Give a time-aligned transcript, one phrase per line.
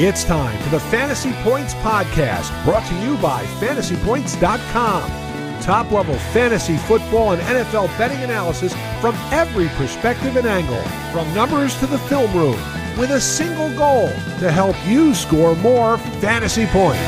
[0.00, 5.60] It's time for the Fantasy Points Podcast, brought to you by fantasypoints.com.
[5.60, 10.80] Top level fantasy football and NFL betting analysis from every perspective and angle,
[11.10, 12.56] from numbers to the film room,
[12.96, 14.06] with a single goal
[14.38, 17.02] to help you score more fantasy points.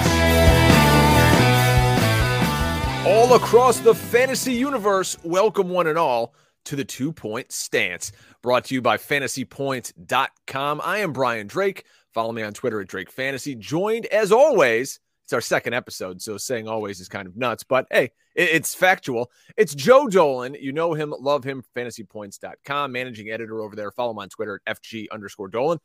[3.06, 6.34] All across the fantasy universe, welcome one and all
[6.64, 8.10] to the two point stance,
[8.42, 10.80] brought to you by fantasypoints.com.
[10.82, 11.84] I am Brian Drake.
[12.12, 13.54] Follow me on Twitter at Drake Fantasy.
[13.54, 17.86] Joined as always, it's our second episode, so saying always is kind of nuts, but
[17.90, 19.30] hey, it's factual.
[19.56, 20.56] It's Joe Dolan.
[20.60, 23.90] You know him, love him, fantasypoints.com, managing editor over there.
[23.92, 25.78] Follow him on Twitter at FG underscore Dolan.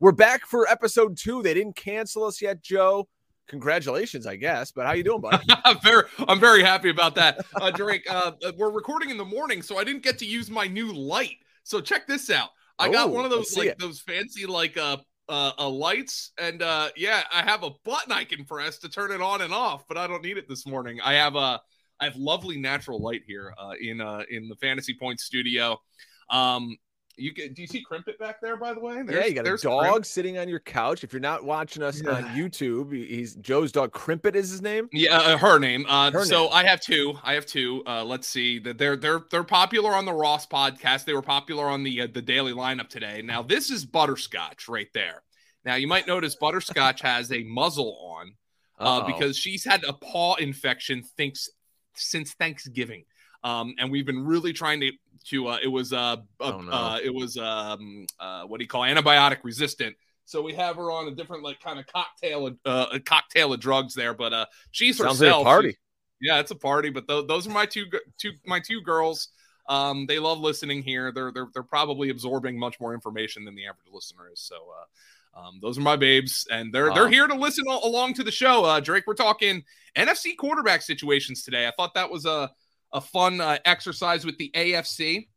[0.00, 1.42] We're back for episode two.
[1.42, 3.08] They didn't cancel us yet, Joe.
[3.48, 4.70] Congratulations, I guess.
[4.70, 5.44] But how you doing, buddy?
[5.64, 8.06] I'm very, I'm very happy about that, uh, Drake.
[8.08, 11.36] Uh, we're recording in the morning, so I didn't get to use my new light.
[11.64, 12.50] So check this out.
[12.78, 13.78] I got Oh, one of those like it.
[13.78, 14.96] those fancy like uh,
[15.30, 19.12] uh uh lights, and uh yeah, I have a button I can press to turn
[19.12, 21.00] it on and off, but I don't need it this morning.
[21.02, 21.60] I have a
[22.00, 25.80] I have lovely natural light here uh, in uh in the Fantasy Point studio.
[26.28, 26.76] Um,
[27.20, 28.56] you can do you see Crimpet back there?
[28.56, 31.04] By the way, yeah, you got a dog sitting on your couch.
[31.04, 32.12] If you're not watching us Yeah.
[32.12, 33.92] on YouTube, he's Joe's dog.
[33.92, 34.88] Crimpet is his name.
[34.92, 35.86] Yeah, uh, her name.
[35.88, 36.50] Uh, Her so name.
[36.52, 37.14] I have two.
[37.22, 37.82] I have two.
[37.86, 41.04] Uh, let's see that they're they're they're popular on the Ross podcast.
[41.04, 43.22] They were popular on the uh, the daily lineup today.
[43.22, 45.22] Now this is Butterscotch right there.
[45.64, 48.32] Now you might notice Butterscotch has a muzzle on
[48.78, 51.50] uh, because she's had a paw infection thinks
[51.94, 53.04] since Thanksgiving.
[53.42, 54.90] Um, and we've been really trying to
[55.26, 56.72] to uh, it was uh, uh, Oh, no.
[56.72, 58.88] uh it was um uh what do you call it?
[58.94, 59.94] antibiotic resistant.
[60.24, 63.52] So we have her on a different like kind of cocktail of, uh, a cocktail
[63.52, 65.42] of drugs there, but uh she's Sounds like herself.
[65.42, 65.76] a party.
[66.22, 67.86] Yeah, it's a party, but tho- those are my two,
[68.18, 69.28] two my two girls.
[69.68, 71.12] Um, they love listening here.
[71.12, 74.40] They're they're they're probably absorbing much more information than the average listener is.
[74.40, 76.94] So, uh, um, those are my babes, and they're Wow.
[76.94, 78.64] they're here to listen al- along to the show.
[78.64, 79.64] Uh, Drake, we're talking
[79.96, 81.66] NFC quarterback situations today.
[81.66, 82.50] I thought that was a
[82.92, 85.28] a fun uh, exercise with the AFC.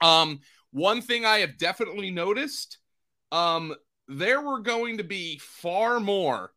[0.00, 0.40] Um,
[0.70, 2.78] one thing I have definitely noticed,
[3.32, 3.74] um,
[4.08, 6.52] there were going to be far more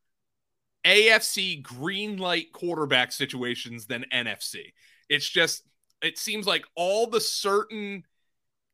[0.85, 4.73] AFC green light quarterback situations than NFC.
[5.09, 5.63] It's just,
[6.01, 8.03] it seems like all the certain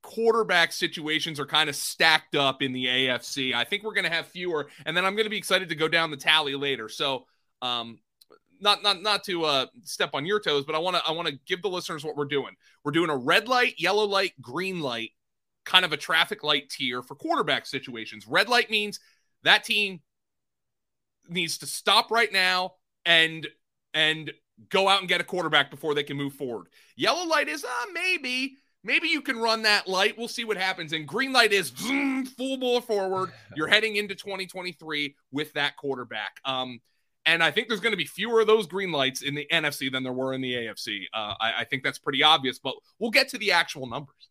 [0.01, 3.53] quarterback situations are kind of stacked up in the AFC.
[3.53, 5.75] I think we're going to have fewer, and then I'm going to be excited to
[5.75, 6.89] go down the tally later.
[6.89, 7.25] So,
[7.61, 7.97] um,
[8.63, 11.27] not not not to uh, step on your toes, but I want to I want
[11.27, 12.55] to give the listeners what we're doing.
[12.83, 15.11] We're doing a red light, yellow light, green light,
[15.65, 18.25] kind of a traffic light tier for quarterback situations.
[18.27, 18.99] Red light means
[19.43, 20.01] that team
[21.29, 22.73] needs to stop right now
[23.05, 23.47] and
[23.93, 24.31] and
[24.69, 26.67] go out and get a quarterback before they can move forward.
[26.95, 30.17] Yellow light is uh maybe maybe you can run that light.
[30.17, 30.93] We'll see what happens.
[30.93, 33.31] And green light is zoom, full ball forward.
[33.55, 36.39] You're heading into 2023 with that quarterback.
[36.45, 36.79] Um
[37.25, 39.91] and I think there's going to be fewer of those green lights in the NFC
[39.91, 41.03] than there were in the AFC.
[41.13, 44.29] Uh, I, I think that's pretty obvious, but we'll get to the actual numbers.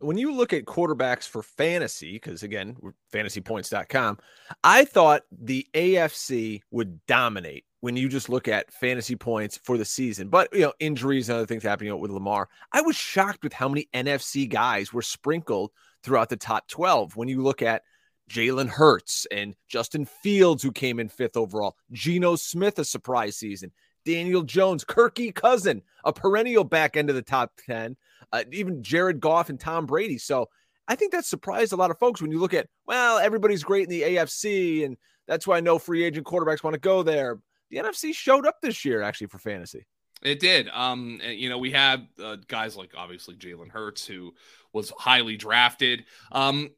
[0.00, 2.76] when you look at quarterbacks for fantasy, because again,
[3.12, 4.18] fantasypoints.com,
[4.64, 9.84] I thought the AFC would dominate when you just look at fantasy points for the
[9.84, 10.28] season.
[10.28, 12.48] But, you know, injuries and other things happening with Lamar.
[12.72, 15.70] I was shocked with how many NFC guys were sprinkled
[16.02, 17.82] throughout the top 12 when you look at
[18.30, 23.72] Jalen Hurts and Justin Fields, who came in fifth overall, Geno Smith, a surprise season,
[24.04, 27.96] Daniel Jones, Kirky Cousin, a perennial back end of the top 10
[28.32, 30.18] uh, even Jared Goff and Tom Brady.
[30.18, 30.48] So
[30.88, 33.84] I think that surprised a lot of folks when you look at, well, everybody's great
[33.84, 37.40] in the AFC, and that's why no free agent quarterbacks want to go there.
[37.70, 39.86] The NFC showed up this year actually for fantasy.
[40.22, 40.68] It did.
[40.68, 44.34] Um, you know, we have uh, guys like obviously Jalen Hurts, who
[44.72, 46.04] was highly drafted.
[46.30, 46.70] Um,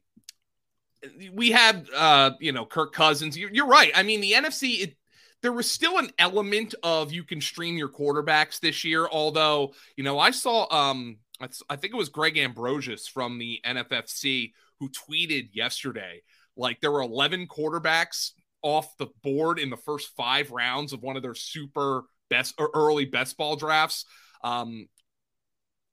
[1.33, 3.37] we had, uh, you know, Kirk Cousins.
[3.37, 3.91] You're, you're right.
[3.95, 4.95] I mean, the NFC, it,
[5.41, 9.07] there was still an element of you can stream your quarterbacks this year.
[9.11, 13.59] Although, you know, I saw, um, it's- I think it was Greg Ambrosius from the
[13.65, 16.21] NFFC who tweeted yesterday,
[16.55, 21.17] like there were 11 quarterbacks off the board in the first five rounds of one
[21.17, 24.05] of their super best or early best ball drafts.
[24.43, 24.87] Um,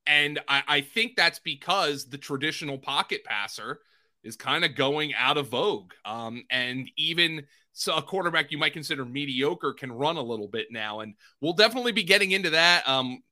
[0.06, 3.80] and I, I think that's because the traditional pocket passer
[4.22, 5.92] is kind of going out of vogue.
[6.04, 10.68] Um, and even so, a quarterback you might consider mediocre can run a little bit
[10.70, 11.00] now.
[11.00, 12.86] And we'll definitely be getting into that.
[12.88, 13.22] Um,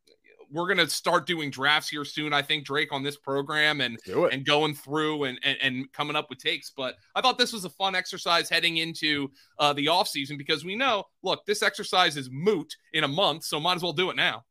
[0.50, 3.98] we're going to start doing drafts here soon, I think, Drake, on this program and
[4.32, 6.70] and going through and, and and coming up with takes.
[6.70, 10.64] But I thought this was a fun exercise heading into uh, the off season because
[10.64, 14.10] we know, look, this exercise is moot in a month, so might as well do
[14.10, 14.44] it now.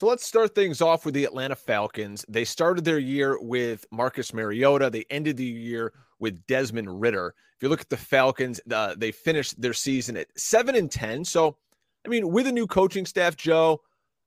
[0.00, 2.24] So let's start things off with the Atlanta Falcons.
[2.28, 4.90] They started their year with Marcus Mariota.
[4.90, 7.34] They ended the year with Desmond Ridder.
[7.56, 11.24] If you look at the Falcons, uh, they finished their season at seven and ten.
[11.24, 11.58] So,
[12.04, 13.82] I mean, with a new coaching staff, Joe,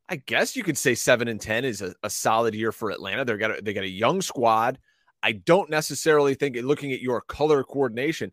[0.08, 3.26] I guess you could say seven and ten is a, a solid year for Atlanta.
[3.26, 4.80] They got a, they got a young squad.
[5.22, 8.32] I don't necessarily think looking at your color coordination,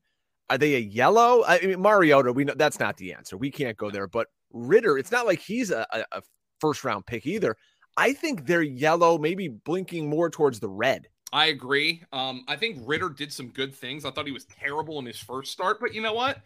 [0.51, 1.43] are they a yellow?
[1.45, 3.37] I mean, Mariota, we know that's not the answer.
[3.37, 4.07] We can't go there.
[4.07, 6.23] But Ridder, it's not like he's a, a
[6.65, 7.57] first round pick either.
[7.99, 11.09] I think they're yellow, maybe blinking more towards the red.
[11.31, 12.03] I agree.
[12.11, 14.07] Um, I think Ridder did some good things.
[14.07, 16.39] I thought he was terrible in his first start, but you know what?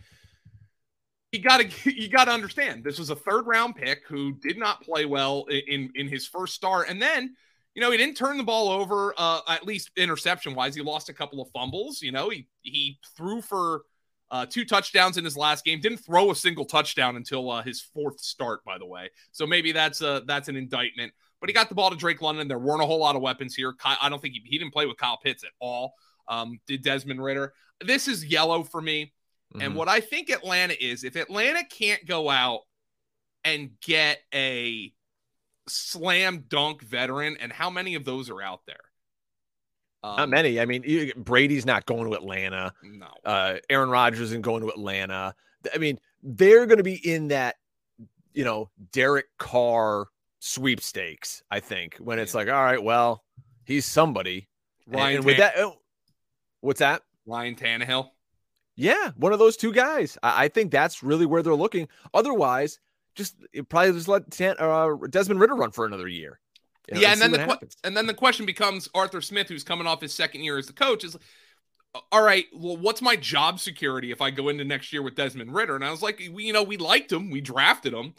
[1.31, 4.59] You got to you got to understand this was a third round pick who did
[4.59, 7.37] not play well in in his first start, and then
[7.75, 10.75] you know he didn't turn the ball over uh, at least interception wise.
[10.75, 12.03] He lost a couple of fumbles.
[12.03, 13.83] You know he he threw for
[14.31, 15.81] uh, two touchdowns in his last game.
[15.81, 19.11] Didn't throw a single touchdown until uh, his fourth start, by the way.
[19.33, 22.49] So maybe that's a that's an indictment but he got the ball to Drake London.
[22.49, 23.75] There weren't a whole lot of weapons here.
[23.85, 25.95] I don't think he, he didn't play with Kyle Pitts at all.
[26.27, 27.53] Um, did Desmond Ridder?
[27.81, 29.13] This is yellow for me.
[29.55, 29.63] Mm-hmm.
[29.63, 32.63] And what I think Atlanta is, if Atlanta can't go out
[33.45, 34.93] and get a
[35.69, 38.77] slam dunk veteran, and how many of those are out there?
[40.11, 40.61] Um, not many.
[40.61, 42.73] I mean, Brady's not going to Atlanta.
[42.83, 43.07] No.
[43.25, 45.35] Uh, Aaron Rodgers isn't going to Atlanta.
[45.75, 47.57] I mean, they're going to be in that,
[48.33, 50.09] you know, Derek Carr
[50.41, 53.25] sweepstakes, I think, when it's like, all right, well,
[53.65, 54.49] he's somebody.
[54.87, 55.77] Ryan and, with that, oh,
[56.61, 57.03] what's that?
[57.27, 58.11] Ryan Tannehill.
[58.77, 60.17] Yeah, one of those two guys.
[60.23, 61.89] I, I think that's really where they're looking.
[62.15, 62.79] Otherwise,
[63.15, 63.37] just
[63.69, 66.39] probably just let Tan, uh, Desmond Ridder run for another year.
[66.91, 69.65] Know, yeah, and, and then the que- and then the question becomes Arthur Smith, who's
[69.65, 71.17] coming off his second year as the coach, is
[72.13, 72.47] all right.
[72.55, 75.75] Well, what's my job security if I go into next year with Desmond Ridder?
[75.75, 78.15] And I was like, we, you know, we liked him, we drafted him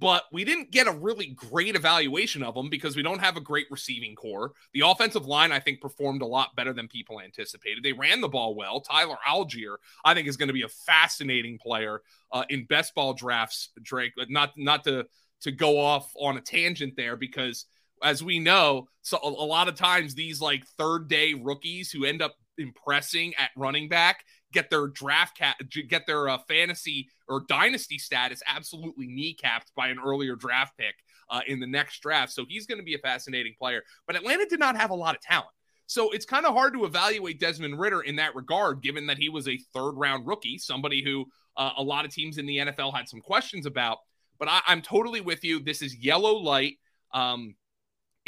[0.00, 3.40] but we didn't get a really great evaluation of him because we don't have a
[3.40, 4.52] great receiving corps.
[4.72, 7.84] The offensive line, I think, performed a lot better than people anticipated.
[7.84, 8.80] They ran the ball well.
[8.80, 12.00] Tyler Allgeier, I think, is going to be a fascinating player
[12.32, 13.68] uh, in best ball drafts.
[13.82, 15.06] Drake, not not to
[15.42, 17.66] to go off on a tangent there because,
[18.02, 22.22] as we know, so a, lot of times these like third day rookies who end
[22.22, 25.56] up impressing at running back get their draft cat
[25.88, 30.94] get their uh, fantasy or dynasty status absolutely kneecapped by an earlier draft pick
[31.30, 32.32] uh, in the next draft.
[32.32, 33.82] So he's going to be a fascinating player.
[34.06, 35.50] But Atlanta did not have a lot of talent.
[35.86, 39.28] So it's kind of hard to evaluate Desmond Ridder in that regard, given that he
[39.28, 41.26] was a third round rookie, somebody who
[41.56, 43.98] uh, a lot of teams in the NFL had some questions about.
[44.38, 45.60] But I, am totally with you.
[45.60, 46.78] This is yellow light.
[47.12, 47.56] Um,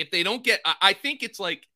[0.02, 1.66] if they don't get, I, I think it's like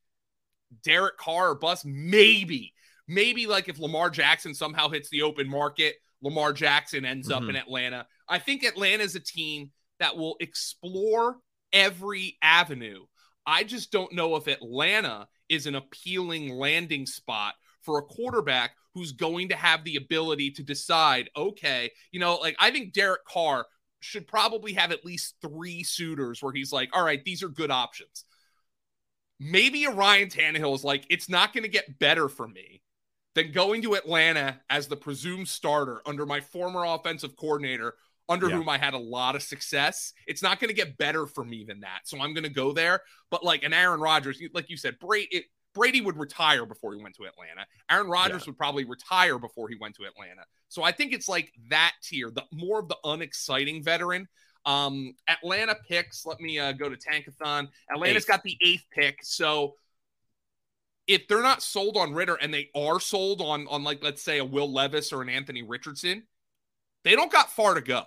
[0.84, 2.74] Derek Carr or bus, maybe
[3.08, 7.44] Maybe like if Lamar Jackson somehow hits the open market, Lamar Jackson ends mm-hmm.
[7.44, 8.06] up in Atlanta.
[8.28, 9.70] I think Atlanta is a team
[10.00, 11.36] that will explore
[11.72, 13.04] every avenue.
[13.46, 19.12] I just don't know if Atlanta is an appealing landing spot for a quarterback who's
[19.12, 23.66] going to have the ability to decide, okay, you know, like I think Derek Carr
[24.00, 27.70] should probably have at least three suitors where he's like, all right, these are good
[27.70, 28.24] options.
[29.38, 32.82] Maybe a Ryan Tannehill is like, it's not going to get better for me
[33.34, 37.94] than going to Atlanta as the presumed starter under my former offensive coordinator,
[38.28, 38.56] under yeah.
[38.56, 40.14] whom I had a lot of success.
[40.26, 42.00] It's not going to get better for me than that.
[42.04, 43.02] So I'm going to go there.
[43.30, 45.44] But like an Aaron Rodgers, like you said, Brady, it,
[45.76, 47.66] Brady would retire before he went to Atlanta.
[47.90, 48.50] Aaron Rodgers yeah.
[48.50, 50.42] would probably retire before he went to Atlanta.
[50.68, 54.26] So I think it's like that tier, the more of the unexciting veteran.
[54.64, 56.24] Um, Atlanta picks.
[56.24, 57.68] Let me uh, go to Tankathon.
[57.90, 58.26] Atlanta's Eighth.
[58.26, 59.18] got the eighth pick.
[59.22, 59.74] So
[61.06, 64.38] if they're not sold on Ridder and they are sold on on like let's say
[64.38, 66.24] a Will Levis or an Anthony Richardson,
[67.04, 68.04] they don't got far to go.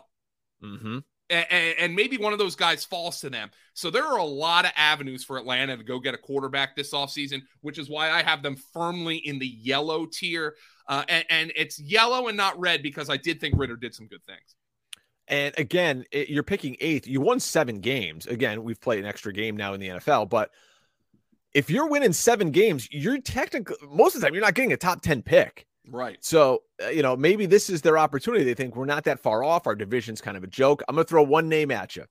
[0.64, 0.98] Mm-hmm.
[1.29, 3.51] And, maybe one of those guys falls to them.
[3.74, 6.91] So there are a lot of avenues for Atlanta to go get a quarterback this
[6.91, 10.55] offseason, which is why I have them firmly in the yellow tier.
[10.88, 14.07] Uh, and, and, it's yellow and not red because I did think Ridder did some
[14.07, 14.55] good things.
[15.27, 17.07] And again, it, you're picking eighth.
[17.07, 18.25] You won seven games.
[18.25, 20.51] Again, we've played an extra game now in the NFL, but–
[21.53, 24.77] if you're winning seven games, you're technically most of the time you're not getting a
[24.77, 25.65] top 10 pick.
[25.91, 26.17] Right.
[26.22, 28.43] So, uh, you know, maybe this is their opportunity.
[28.43, 29.67] They think we're not that far off.
[29.67, 30.84] Our division's kind of a joke.
[30.88, 32.05] I'm going to throw one name at you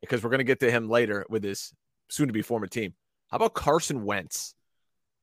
[0.00, 1.72] because we're going to get to him later with his
[2.08, 2.94] soon to be former team.
[3.30, 4.54] How about Carson Wentz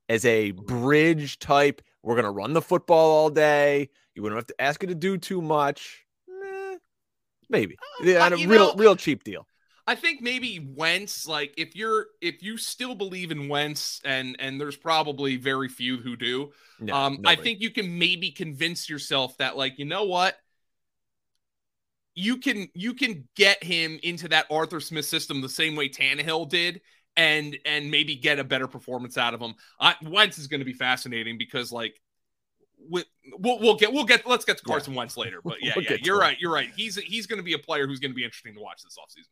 [0.08, 1.82] as a bridge type?
[2.02, 3.90] We're going to run the football all day.
[4.16, 6.06] You wouldn't have to ask it to do too much.
[6.30, 6.78] Eh,
[7.50, 7.78] maybe.
[8.02, 9.46] Uh, yeah, a real, know, real cheap deal.
[9.90, 14.62] I think maybe Wentz, like if you're if you still believe in Wentz, and and
[14.62, 16.52] there's probably very few who do.
[16.80, 20.38] No, um, I think you can maybe convince yourself that, like, you know what,
[22.14, 26.48] you can you can get him into that Arthur Smith system the same way Tannehill
[26.48, 26.82] did,
[27.18, 29.56] and and maybe get a better performance out of him.
[29.80, 32.00] I, Wentz is going to be fascinating because like
[32.78, 33.08] with
[33.40, 35.00] we'll, we'll get we'll get let's get to Carson Yeah.
[35.00, 35.42] Wentz later.
[35.44, 36.38] But yeah, We'll yeah, you're right.
[36.40, 36.70] You're right.
[36.76, 38.96] He's he's going to be a player who's going to be interesting to watch this
[38.96, 39.30] offseason.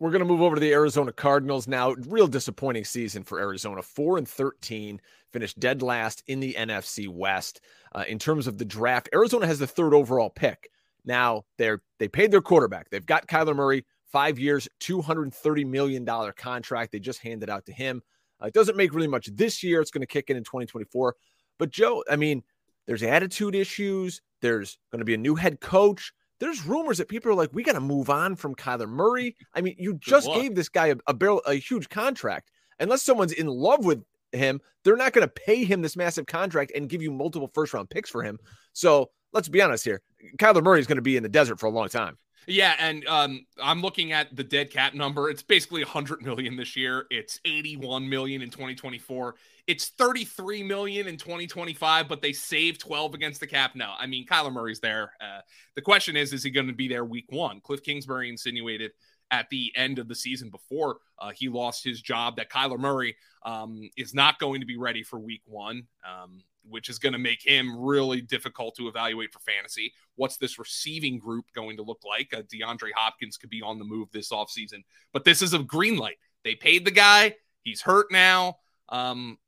[0.00, 1.92] We're going to move over to the Arizona Cardinals now.
[2.08, 3.80] Real disappointing season for Arizona.
[3.80, 5.00] 4 and 13,
[5.32, 7.60] finished dead last in the NFC West.
[7.94, 10.70] Uh, in terms of the draft, Arizona has the third overall pick.
[11.04, 12.90] Now, they're they paid their quarterback.
[12.90, 16.90] They've got Kyler Murray, 5 years, 230 million dollar contract.
[16.90, 18.02] They just handed out to him.
[18.42, 19.80] Uh, it doesn't make really much this year.
[19.80, 21.14] It's going to kick in in 2024.
[21.58, 22.42] But Joe, I mean,
[22.86, 24.20] there's attitude issues.
[24.40, 26.12] There's going to be a new head coach.
[26.40, 29.36] There's rumors that people are like, we got to move on from Kyler Murray.
[29.54, 32.50] I mean, you just gave this guy a, a barrel, a huge contract.
[32.80, 36.72] Unless someone's in love with him, they're not going to pay him this massive contract
[36.74, 38.38] and give you multiple first round picks for him.
[38.72, 40.02] So let's be honest here.
[40.38, 42.18] Kyler Murray is going to be in the desert for a long time.
[42.46, 45.30] Yeah, and um, I'm looking at the dead cap number.
[45.30, 47.06] It's basically 100 million this year.
[47.10, 49.34] It's 81 million in 2024.
[49.66, 53.72] It's 33 million in 2025, but they saved 12 against the cap.
[53.74, 55.12] No, I mean Kyler Murray's there.
[55.20, 55.40] Uh,
[55.74, 57.60] the question is, is he going to be there week one?
[57.60, 58.92] Cliff Kingsbury insinuated
[59.30, 63.16] at the end of the season before uh, he lost his job that Kyler Murray
[63.44, 65.84] um, is not going to be ready for week one.
[66.06, 69.92] Um, which is going to make him really difficult to evaluate for fantasy.
[70.16, 72.32] What's this receiving group going to look like?
[72.32, 75.96] Uh, DeAndre Hopkins could be on the move this offseason, but this is a green
[75.96, 76.18] light.
[76.44, 77.34] They paid the guy.
[77.62, 78.58] He's hurt now.
[78.88, 79.38] Um,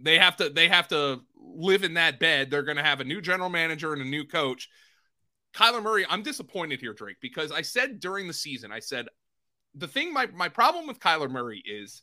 [0.00, 2.50] they have to they have to live in that bed.
[2.50, 4.68] They're going to have a new general manager and a new coach.
[5.54, 9.06] Kyler Murray, I'm disappointed here, Drake, because I said during the season, I said
[9.74, 12.02] the thing my my problem with Kyler Murray is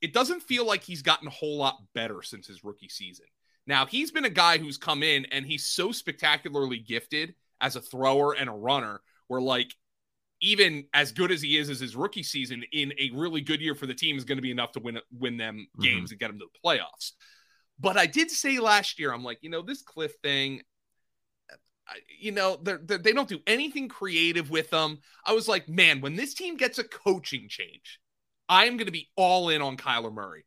[0.00, 3.26] it doesn't feel like he's gotten a whole lot better since his rookie season.
[3.66, 7.80] Now, he's been a guy who's come in and he's so spectacularly gifted as a
[7.80, 9.72] thrower and a runner, where like
[10.40, 13.74] even as good as he is as his rookie season in a really good year
[13.74, 15.82] for the team is going to be enough to win win them Mhm.
[15.82, 17.12] games and get them to the playoffs.
[17.80, 20.62] But I did say last year, I'm like, you know, this Cliff thing,
[22.18, 24.98] you know, they're, they're, they don't do anything creative with them.
[25.24, 28.00] I was like, man, when this team gets a coaching change,
[28.48, 30.44] I am going to be all in on Kyler Murray.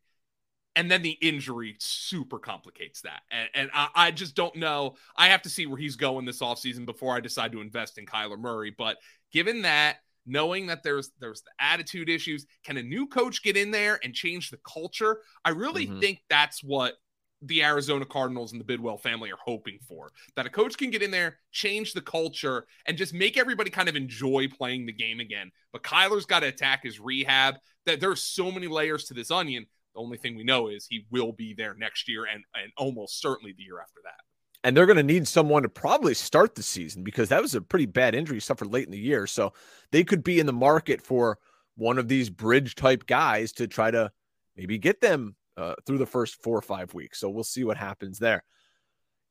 [0.78, 3.22] And then the injury super complicates that.
[3.32, 4.94] And, and I, I just don't know.
[5.16, 8.06] I have to see where he's going this offseason before I decide to invest in
[8.06, 8.72] Kyler Murray.
[8.78, 8.96] But
[9.32, 13.72] given that, knowing that there's there's the attitude issues, can a new coach get in
[13.72, 15.22] there and change the culture?
[15.44, 16.00] I really Mhm.
[16.00, 16.94] think that's what
[17.42, 20.12] the Arizona Cardinals and the Bidwell family are hoping for.
[20.36, 23.88] That a coach can get in there, change the culture, and just make everybody kind
[23.88, 25.50] of enjoy playing the game again.
[25.72, 27.56] But Kyler's got to attack his rehab.
[27.86, 29.66] That there's so many layers to this onion.
[29.94, 33.20] The only thing we know is he will be there next year and, and almost
[33.20, 34.20] certainly the year after that.
[34.64, 37.60] And they're going to need someone to probably start the season because that was a
[37.60, 39.26] pretty bad injury suffered late in the year.
[39.26, 39.52] So
[39.92, 41.38] they could be in the market for
[41.76, 44.10] one of these bridge type guys to try to
[44.56, 47.20] maybe get them uh, through the first four or five weeks.
[47.20, 48.42] So we'll see what happens there.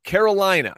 [0.04, 0.76] Carolina.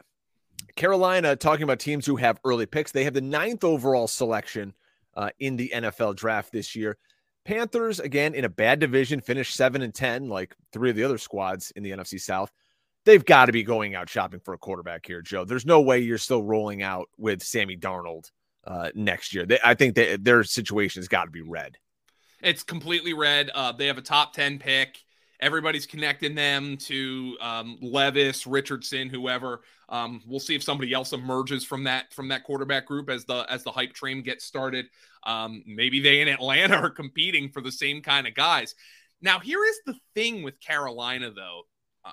[0.76, 4.74] Carolina, talking about teams who have early picks, they have the ninth overall selection
[5.16, 6.98] uh, in the NFL draft this year.
[7.44, 11.18] Panthers, again, in a bad division, finished seven and 10, like three of the other
[11.18, 12.52] squads in the NFC South
[13.04, 15.44] they've got to be going out shopping for a quarterback here, Joe.
[15.44, 18.30] There's no way you're still rolling out with Sammy Darnold
[18.66, 19.46] uh, next year.
[19.46, 21.76] They, I think that their situation has got to be red.
[22.42, 23.50] It's completely red.
[23.54, 24.98] Uh, they have a top 10 pick.
[25.40, 29.62] Everybody's connecting them to um, Levis, Richardson, whoever.
[29.88, 33.46] Um, we'll see if somebody else emerges from that from that quarterback group as the
[33.48, 34.86] as the hype train gets started.
[35.24, 38.74] Um, maybe they in Atlanta are competing for the same kind of guys.
[39.22, 41.62] Now, here is the thing with Carolina, though.
[42.04, 42.12] Um,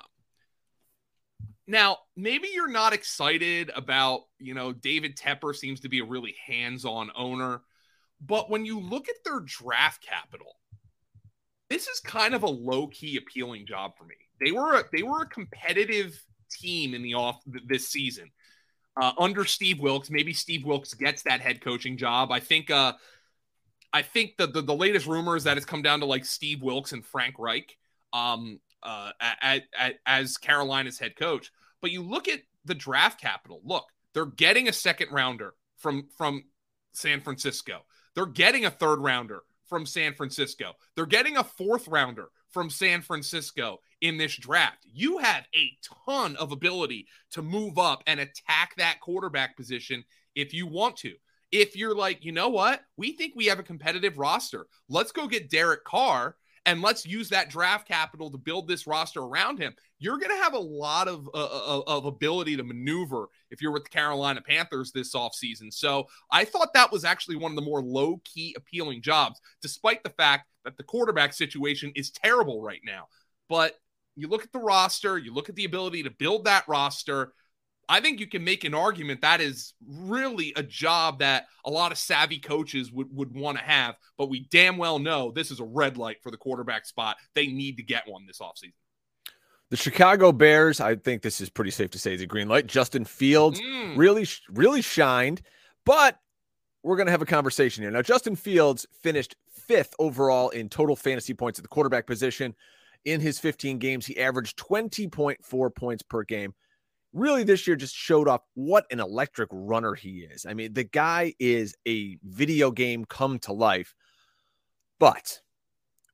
[1.66, 6.34] now, maybe you're not excited about, you know, David Tepper seems to be a really
[6.46, 7.62] hands-on owner,
[8.20, 10.57] but when you look at their draft capital,
[11.70, 14.14] this is kind of a low-key appealing job for me.
[14.40, 16.20] They were a, they were a competitive
[16.50, 18.30] team in the off this season.
[19.00, 22.32] Uh, under Steve Wilks, maybe Steve Wilks gets that head coaching job.
[22.32, 22.94] I think uh
[23.92, 26.62] I think the, the the latest rumor is that it's come down to like Steve
[26.62, 27.76] Wilks and Frank Reich
[28.12, 31.52] um uh at, at, as Carolina's head coach.
[31.80, 33.60] But you look at the draft capital.
[33.64, 33.84] Look,
[34.14, 36.44] they're getting a second rounder from from
[36.92, 37.84] San Francisco.
[38.14, 40.72] They're getting a third rounder from San Francisco.
[40.96, 44.84] They're getting a fourth rounder from San Francisco in this draft.
[44.92, 45.70] You have a
[46.06, 51.14] ton of ability to move up and attack that quarterback position if you want to.
[51.50, 52.82] If you're like, you know what?
[52.96, 54.66] We think we have a competitive roster.
[54.88, 59.20] Let's go get Derek Carr and let's use that draft capital to build this roster
[59.20, 59.74] around him.
[59.98, 63.72] You're going to have a lot of, uh, of, of ability to maneuver if you're
[63.72, 65.72] with the Carolina Panthers this offseason.
[65.72, 70.02] So I thought that was actually one of the more low key appealing jobs, despite
[70.04, 73.06] the fact that the quarterback situation is terrible right now.
[73.48, 73.74] But
[74.14, 77.32] you look at the roster, you look at the ability to build that roster.
[77.88, 81.90] I think you can make an argument that is really a job that a lot
[81.90, 85.60] of savvy coaches would, would want to have, but we damn well know this is
[85.60, 87.16] a red light for the quarterback spot.
[87.34, 88.74] They need to get one this offseason.
[89.70, 92.66] The Chicago Bears, I think this is pretty safe to say, is a green light.
[92.66, 93.96] Justin Fields mm.
[93.96, 95.42] really, really shined,
[95.84, 96.18] but
[96.82, 97.90] we're going to have a conversation here.
[97.90, 102.54] Now, Justin Fields finished fifth overall in total fantasy points at the quarterback position.
[103.04, 106.54] In his 15 games, he averaged 20.4 points per game
[107.12, 110.46] really this year just showed off what an electric runner he is.
[110.46, 113.94] I mean, the guy is a video game come to life.
[114.98, 115.40] But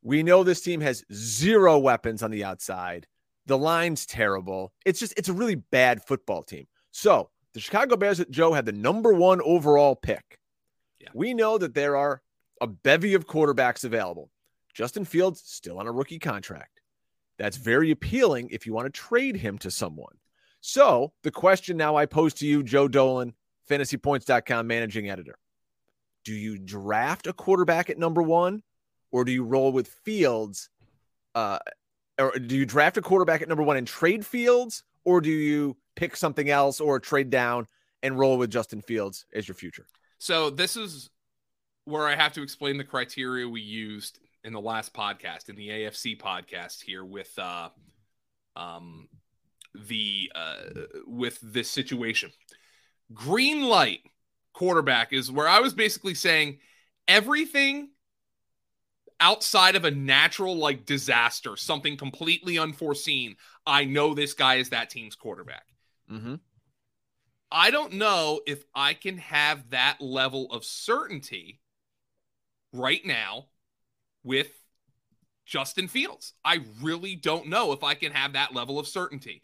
[0.02, 3.06] we know this team has zero weapons on the outside.
[3.46, 4.72] The line's terrible.
[4.84, 6.66] It's just, it's a really bad football team.
[6.90, 10.38] So the Chicago Bears at Joe had the number one overall pick.
[11.00, 11.08] Yeah.
[11.14, 12.22] We know that there are
[12.60, 14.30] a bevy of quarterbacks available.
[14.72, 16.80] Justin Fields still on a rookie contract.
[17.38, 20.16] That's very appealing if you want to trade him to someone.
[20.60, 23.34] So the question now I pose to you, Joe Dolan,
[23.68, 25.36] fantasypoints.com managing editor.
[26.24, 28.62] Do you draft a quarterback at number one,
[29.12, 30.70] or do you roll with Fields?
[31.34, 31.58] Uh,
[32.18, 35.76] or do you draft a quarterback at number one and trade Fields, or do you
[35.96, 37.66] pick something else or trade down
[38.02, 39.86] and roll with Justin Fields as your future?
[40.18, 41.10] So this is
[41.84, 45.68] where I have to explain the criteria we used in the last podcast, in the
[45.68, 47.68] AFC podcast here with uh,
[48.56, 49.08] um,
[49.74, 50.56] the uh,
[51.06, 52.30] with this situation.
[53.12, 54.00] Green light
[54.52, 56.58] quarterback is where I was basically saying
[57.08, 57.90] everything
[59.20, 63.36] outside of a natural like disaster, something completely unforeseen.
[63.66, 65.66] I know this guy is that team's quarterback.
[66.10, 66.36] Mm-hmm.
[67.50, 71.60] I don't know if I can have that level of certainty
[72.72, 73.46] right now
[74.24, 74.48] with
[75.46, 76.32] Justin Fields.
[76.44, 79.42] I really don't know if I can have that level of certainty.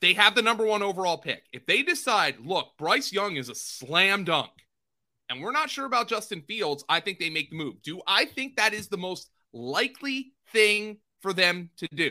[0.00, 1.44] They have the number one overall pick.
[1.52, 4.50] If they decide, look, Bryce Young is a slam dunk,
[5.28, 7.82] and we're not sure about Justin Fields, I think they make the move.
[7.82, 12.10] Do I think that is the most likely thing for them to do?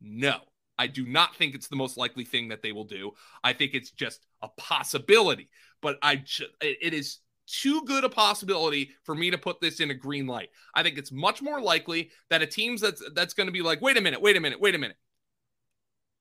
[0.00, 0.40] No,
[0.78, 3.12] I do not think it's the most likely thing that they will do.
[3.42, 5.50] I think it's just a possibility,
[5.82, 6.22] but I
[6.60, 10.50] it is too good a possibility for me to put this in a green light.
[10.74, 13.80] I think it's much more likely that a team's that's that's going to be like,
[13.80, 14.96] wait a minute, wait a minute, wait a minute.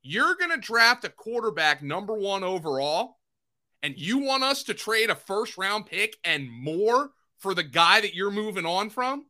[0.01, 3.16] You're going to draft a quarterback number one overall,
[3.83, 8.01] and you want us to trade a first round pick and more for the guy
[8.01, 9.25] that you're moving on from?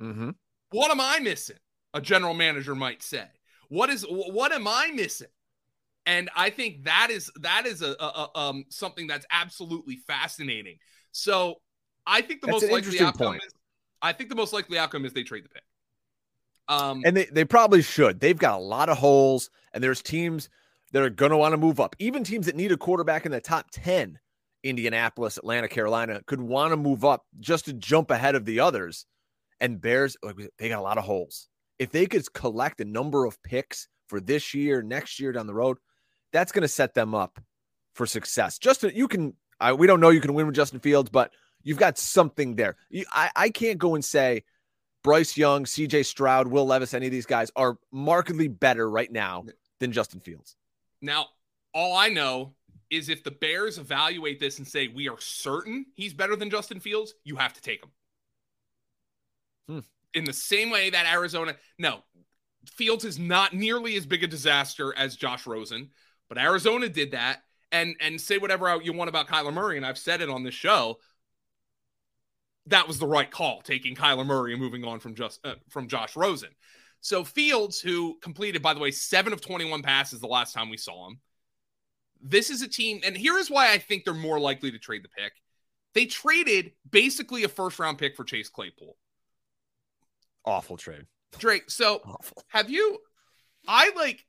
[0.00, 0.30] Mm-hmm.
[0.70, 1.56] What am I missing?
[1.94, 3.26] A general manager might say.
[3.68, 5.28] What is what am I missing?
[6.06, 10.78] And I think that is that is a, a, a um something that's absolutely fascinating.
[11.12, 11.56] So
[12.06, 13.42] I think the that's most likely outcome point.
[13.44, 13.52] is
[14.02, 15.62] I think the most likely outcome is they trade the pick.
[16.68, 18.20] Um, and they, they probably should.
[18.20, 20.48] They've got a lot of holes, and there's teams
[20.92, 21.96] that are going to want to move up.
[21.98, 24.18] Even teams that need a quarterback in the top 10,
[24.62, 29.06] Indianapolis, Atlanta, Carolina, could want to move up just to jump ahead of the others.
[29.60, 30.16] And Bears,
[30.58, 31.48] they got a lot of holes.
[31.78, 35.54] If they could collect a number of picks for this year, next year down the
[35.54, 35.78] road,
[36.32, 37.40] that's going to set them up
[37.94, 38.58] for success.
[38.58, 41.78] Justin, you can, I, we don't know you can win with Justin Fields, but you've
[41.78, 42.76] got something there.
[42.88, 44.44] You, I, I can't go and say,
[45.02, 49.44] Bryce Young, CJ Stroud, Will Levis, any of these guys are markedly better right now
[49.78, 50.56] than Justin Fields.
[51.00, 51.26] Now,
[51.72, 52.54] all I know
[52.90, 56.80] is if the Bears evaluate this and say we are certain he's better than Justin
[56.80, 57.90] Fields, you have to take him.
[59.68, 59.78] Hmm.
[60.14, 62.00] In the same way that Arizona, no,
[62.66, 65.90] Fields is not nearly as big a disaster as Josh Rosen,
[66.28, 67.42] but Arizona did that.
[67.72, 70.54] And and say whatever you want about Kyler Murray, and I've said it on this
[70.54, 70.98] show
[72.66, 75.88] that was the right call, taking Kyler Murray and moving on from just uh, from
[75.88, 76.50] Josh Rosen.
[77.00, 80.76] So Fields, who completed, by the way, seven of 21 passes the last time we
[80.76, 81.20] saw him.
[82.22, 85.02] This is a team, and here is why I think they're more likely to trade
[85.02, 85.32] the pick.
[85.94, 88.96] They traded basically a first round pick for Chase Claypool.
[90.44, 91.06] Awful trade.
[91.38, 92.44] Drake, so Awful.
[92.48, 92.98] have you
[93.66, 94.24] I like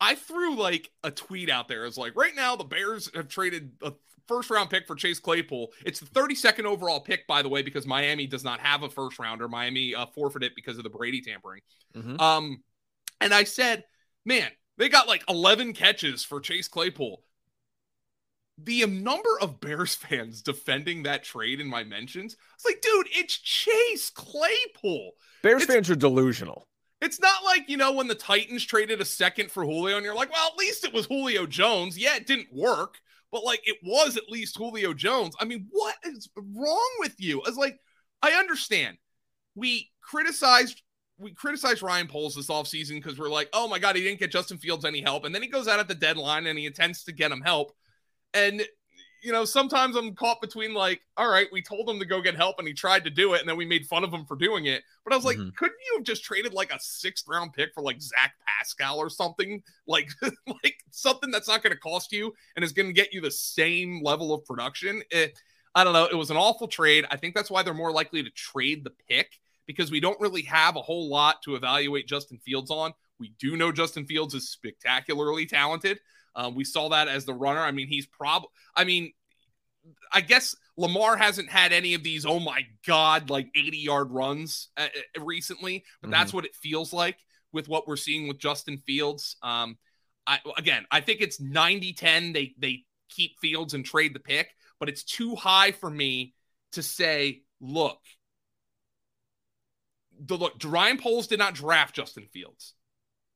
[0.00, 1.86] I threw like a tweet out there.
[1.86, 3.92] It's like right now the Bears have traded a
[4.26, 5.72] first round pick for Chase Claypool.
[5.84, 9.18] It's the 32nd overall pick, by the way, because Miami does not have a first
[9.18, 9.48] rounder.
[9.48, 11.62] Miami uh, forfeited because of the Brady tampering.
[11.94, 12.20] Mm-hmm.
[12.20, 12.62] Um,
[13.20, 13.84] and I said,
[14.24, 17.22] man, they got like 11 catches for Chase Claypool.
[18.58, 23.38] The number of Bears fans defending that trade in my mentions, it's like, dude, it's
[23.38, 25.12] Chase Claypool.
[25.42, 26.66] Bears it's, fans are delusional.
[27.02, 30.14] It's not like, you know, when the Titans traded a second for Julio and you're
[30.14, 31.98] like, well, at least it was Julio Jones.
[31.98, 32.98] Yeah, it didn't work
[33.36, 35.36] but like it was at least Julio Jones.
[35.38, 37.42] I mean, what is wrong with you?
[37.44, 37.78] I was like,
[38.22, 38.96] I understand.
[39.54, 40.80] We criticized
[41.18, 44.30] we criticized Ryan Poles this offseason because we're like, oh my God, he didn't get
[44.30, 45.26] Justin Fields any help.
[45.26, 47.72] And then he goes out at the deadline and he intends to get him help.
[48.32, 48.62] And,
[49.26, 52.36] you know, sometimes I'm caught between like, all right, we told him to go get
[52.36, 53.40] help and he tried to do it.
[53.40, 54.84] And then we made fun of him for doing it.
[55.02, 55.48] But I was like, mm-hmm.
[55.56, 59.10] couldn't you have just traded like a sixth round pick for like Zach Pascal or
[59.10, 59.62] something?
[59.88, 60.10] Like,
[60.48, 63.30] like something that's not going to cost you and is going to get you the
[63.30, 65.00] same level of production.
[65.12, 65.38] It,
[65.76, 66.06] I don't know.
[66.06, 67.04] It was an awful trade.
[67.08, 70.42] I think that's why they're more likely to trade the pick because we don't really
[70.42, 72.94] have a whole lot to evaluate Justin Fields on.
[73.20, 76.00] We do know Justin Fields is spectacularly talented.
[76.36, 77.60] Um, we saw that as the runner.
[77.60, 79.12] I mean, he's probably, I mean,
[80.12, 84.68] I guess Lamar hasn't had any of these, oh my God, like 80 yard runs
[84.76, 86.12] uh, uh, recently, but mm-hmm.
[86.12, 87.16] that's what it feels like
[87.52, 89.36] with what we're seeing with Justin Fields.
[89.42, 89.78] Um,
[90.26, 92.32] I, again, I think it's 90 10.
[92.32, 96.34] They, they keep Fields and trade the pick, but it's too high for me
[96.72, 98.00] to say, look,
[100.18, 102.74] the look, Ryan Poles did not draft Justin Fields.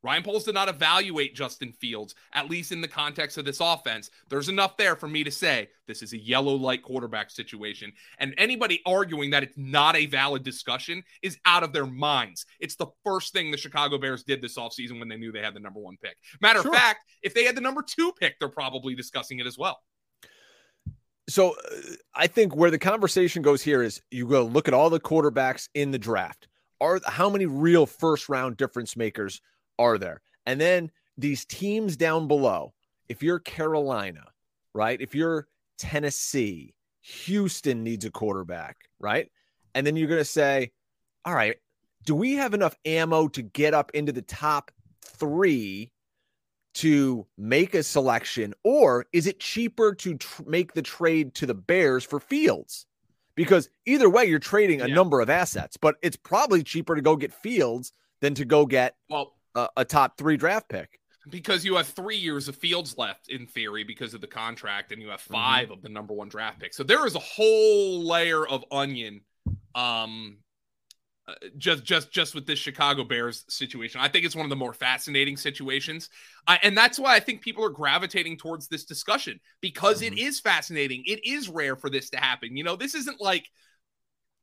[0.03, 4.11] Ryan Poles did not evaluate Justin Fields, at least in the context of this offense.
[4.29, 7.93] There's enough there for me to say this is a yellow light quarterback situation.
[8.19, 12.47] And anybody arguing that it's not a valid discussion is out of their minds.
[12.61, 15.55] It's the first thing the Chicago Bears did this offseason when they knew they had
[15.55, 16.17] the number one pick.
[16.41, 16.73] Matter sure.
[16.73, 19.81] of fact, if they had the number two pick, they're probably discussing it as well.
[21.29, 21.77] So uh,
[22.15, 25.69] I think where the conversation goes here is you go look at all the quarterbacks
[25.75, 26.49] in the draft
[26.81, 29.41] are how many real first round difference makers
[29.81, 30.23] are there?
[30.47, 32.73] And then these teams down below,
[33.09, 34.25] if you're Carolina,
[34.75, 35.01] right?
[35.01, 39.31] If you're Tennessee, Houston needs a quarterback, right?
[39.75, 40.73] And then you're going to say,
[41.25, 41.57] all right,
[42.05, 44.71] do we have enough ammo to get up into the top
[45.03, 45.93] three
[46.73, 51.55] to make a selection, or is it cheaper to tr- make the trade to the
[51.55, 52.87] Bears for Fields?
[53.41, 54.95] because either way you're trading a yeah.
[54.95, 58.97] number of assets, but it's probably cheaper to go get Fields than to go get
[59.09, 63.29] well a, a top three draft pick because you have three years of Fields left
[63.29, 65.35] in theory because of the contract, and you have mm-hmm.
[65.35, 65.73] 5 mm-hmm.
[65.73, 66.75] of the number one draft pick.
[66.75, 69.21] So there is a whole layer of onion
[69.75, 70.39] um,
[71.29, 74.01] uh, just just just with this Chicago Bears situation.
[74.01, 76.09] I think it's one of the more fascinating situations.
[76.47, 80.15] I, and that's why I think people are gravitating towards this discussion because mm-hmm.
[80.15, 81.05] it is fascinating.
[81.07, 82.57] It is rare for this to happen.
[82.57, 83.47] You know, this isn't like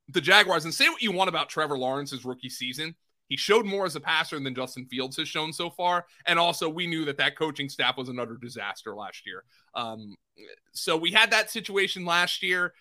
[0.09, 2.95] the Jaguars and say what you want about Trevor Lawrence's rookie season.
[3.27, 6.05] He showed more as a passer than Justin Fields has shown so far.
[6.25, 9.43] And also, we knew that that coaching staff was another disaster last year.
[9.73, 10.15] Um,
[10.71, 12.73] so we had that situation last year.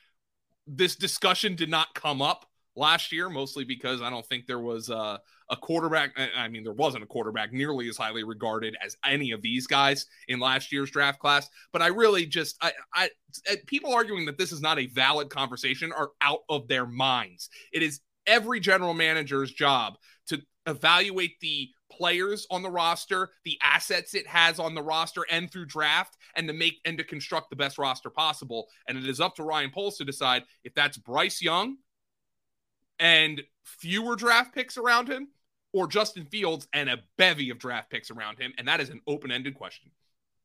[0.66, 4.90] This discussion did not come up last year, mostly because I don't think there was
[4.90, 6.12] a, a quarterback.
[6.37, 10.06] I mean, there wasn't a quarterback nearly as highly regarded as any of these guys
[10.28, 11.48] in last year's draft class.
[11.72, 13.11] But I really just, I, I,
[13.66, 17.48] people arguing that this is not a valid conversation are out of their minds.
[17.72, 19.96] It is every general manager's job
[20.66, 25.66] evaluate the players on the roster, the assets it has on the roster and through
[25.66, 28.68] draft and to make and to construct the best roster possible.
[28.88, 31.76] And it is up to Ryan Poles to decide if that's Bryce Young
[32.98, 35.29] and fewer draft picks around him,
[35.72, 38.52] or Justin Fields and a bevy of draft picks around him?
[38.57, 39.90] And that is an open ended question.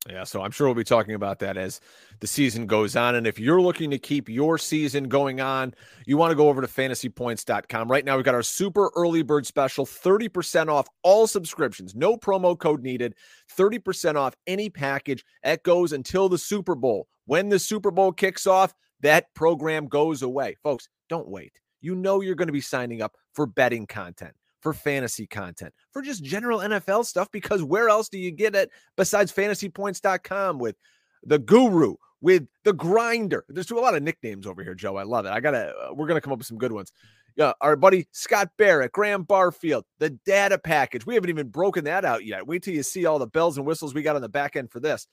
[0.09, 1.79] Yeah, so I'm sure we'll be talking about that as
[2.21, 3.13] the season goes on.
[3.13, 5.75] And if you're looking to keep your season going on,
[6.07, 7.89] you want to go over to fantasypoints.com.
[7.89, 12.57] Right now, we've got our super early bird special 30% off all subscriptions, no promo
[12.57, 13.13] code needed,
[13.55, 15.23] 30% off any package.
[15.43, 17.07] That goes until the Super Bowl.
[17.25, 20.55] When the Super Bowl kicks off, that program goes away.
[20.63, 24.73] Folks, don't wait you know you're going to be signing up for betting content, for
[24.73, 29.31] fantasy content, for just general NFL stuff because where else do you get it besides
[29.31, 30.75] fantasypoints.com with
[31.23, 33.45] the guru, with the grinder?
[33.49, 34.97] There's a lot of nicknames over here, Joe.
[34.97, 35.31] I love it.
[35.31, 36.91] I got to, uh, we're to come up with some good ones.
[37.35, 41.05] Yeah, our buddy Scott Barrett, Graham Barfield, the data package.
[41.05, 42.45] We haven't even broken that out yet.
[42.45, 44.69] Wait till you see all the bells and whistles we got on the back end
[44.69, 45.07] for this.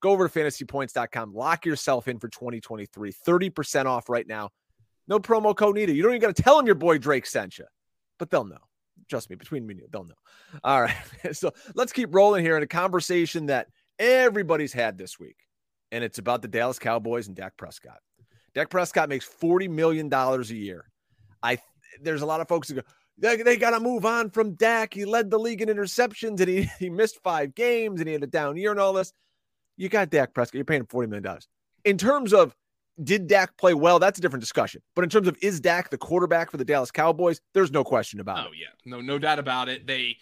[0.00, 4.50] Go over to fantasypoints.com, lock yourself in for 2023, 30% off right now.
[5.08, 5.96] No promo code needed.
[5.96, 7.64] You don't even got to tell them your boy Drake sent you,
[8.18, 8.58] but they'll know.
[9.08, 10.14] Trust me, between me and you, they'll know.
[10.64, 10.96] All right.
[11.32, 15.36] so let's keep rolling here in a conversation that everybody's had this week,
[15.92, 17.98] and it's about the Dallas Cowboys and Dak Prescott.
[18.54, 20.90] Dak Prescott makes $40 million a year.
[21.42, 21.58] I
[22.00, 22.82] there's a lot of folks who go,
[23.18, 24.94] they, they got to move on from Dak.
[24.94, 28.22] He led the league in interceptions and he, he missed five games and he had
[28.22, 29.12] a down year and all this.
[29.76, 30.54] You got Dak Prescott.
[30.54, 31.38] You're paying $40 million.
[31.84, 32.54] In terms of
[33.02, 33.98] did Dak play well?
[33.98, 34.82] That's a different discussion.
[34.94, 38.20] But in terms of is Dak the quarterback for the Dallas Cowboys, there's no question
[38.20, 38.46] about oh, it.
[38.48, 39.86] Oh yeah, no, no doubt about it.
[39.86, 40.16] They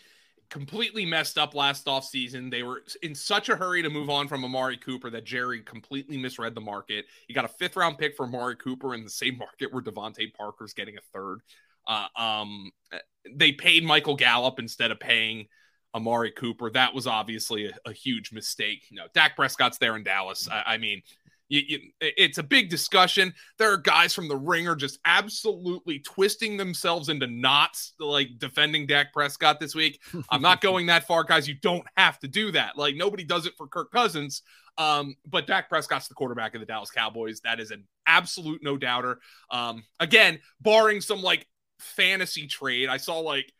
[0.50, 2.50] completely messed up last offseason.
[2.50, 6.16] They were in such a hurry to move on from Amari Cooper that Jerry completely
[6.16, 7.06] misread the market.
[7.28, 10.32] You got a fifth round pick for Amari Cooper in the same market where DeVante
[10.34, 11.40] Parker's getting a third.
[11.86, 12.70] Uh, um,
[13.34, 15.46] they paid Michael Gallup instead of paying
[15.94, 16.70] Amari Cooper.
[16.70, 18.86] That was obviously a, a huge mistake.
[18.90, 20.48] You know, Dak Prescott's there in Dallas.
[20.48, 21.02] I, I mean,
[21.54, 23.32] you, you, it's a big discussion.
[23.58, 29.12] There are guys from the ringer just absolutely twisting themselves into knots, like defending Dak
[29.12, 30.00] Prescott this week.
[30.30, 31.46] I'm not going that far, guys.
[31.46, 32.76] You don't have to do that.
[32.76, 34.42] Like nobody does it for Kirk Cousins.
[34.76, 37.40] Um, but Dak Prescott's the quarterback of the Dallas Cowboys.
[37.42, 39.20] That is an absolute no doubter.
[39.50, 41.46] Um, again, barring some like
[41.78, 43.52] fantasy trade, I saw like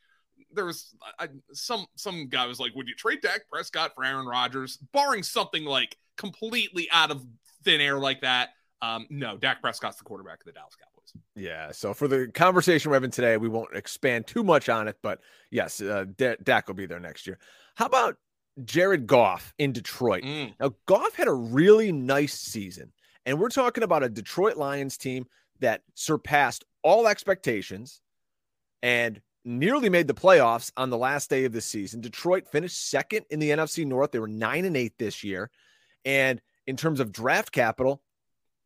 [0.53, 4.27] there was I, some some guy was like, "Would you trade Dak Prescott for Aaron
[4.27, 7.25] Rodgers?" Barring something like completely out of
[7.65, 8.51] thin air like that,
[8.83, 11.23] um, no, Dak Prescott's the quarterback of the Dallas Cowboys.
[11.37, 11.73] Yeah.
[11.73, 15.21] So for the conversation we're having today, we won't expand too much on it, but
[15.51, 17.39] yes, uh, D- Dak will be there next year.
[17.77, 18.17] How about
[18.65, 20.23] Jared Goff in Detroit?
[20.23, 20.55] Mm.
[20.61, 22.93] Now, Goff had a really nice season,
[23.27, 25.27] and we're talking about a Detroit Lions team
[25.61, 28.01] that surpassed all expectations
[28.83, 32.01] and nearly made the playoffs on the last day of the season.
[32.01, 34.13] Detroit finished second in the NFC North.
[34.13, 35.51] They were nine and eight this year.
[36.05, 38.03] And in terms of draft capital,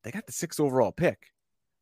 [0.04, 1.32] they got the sixth overall pick.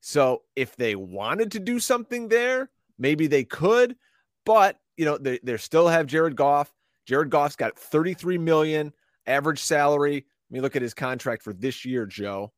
[0.01, 3.97] So if they wanted to do something there, maybe they could.
[4.45, 6.73] But you know, they, they still have Jared Goff.
[7.07, 8.93] Jared Goff's got 33 million
[9.27, 10.27] average salary.
[10.51, 12.53] Let me look at his contract for this year, Joe.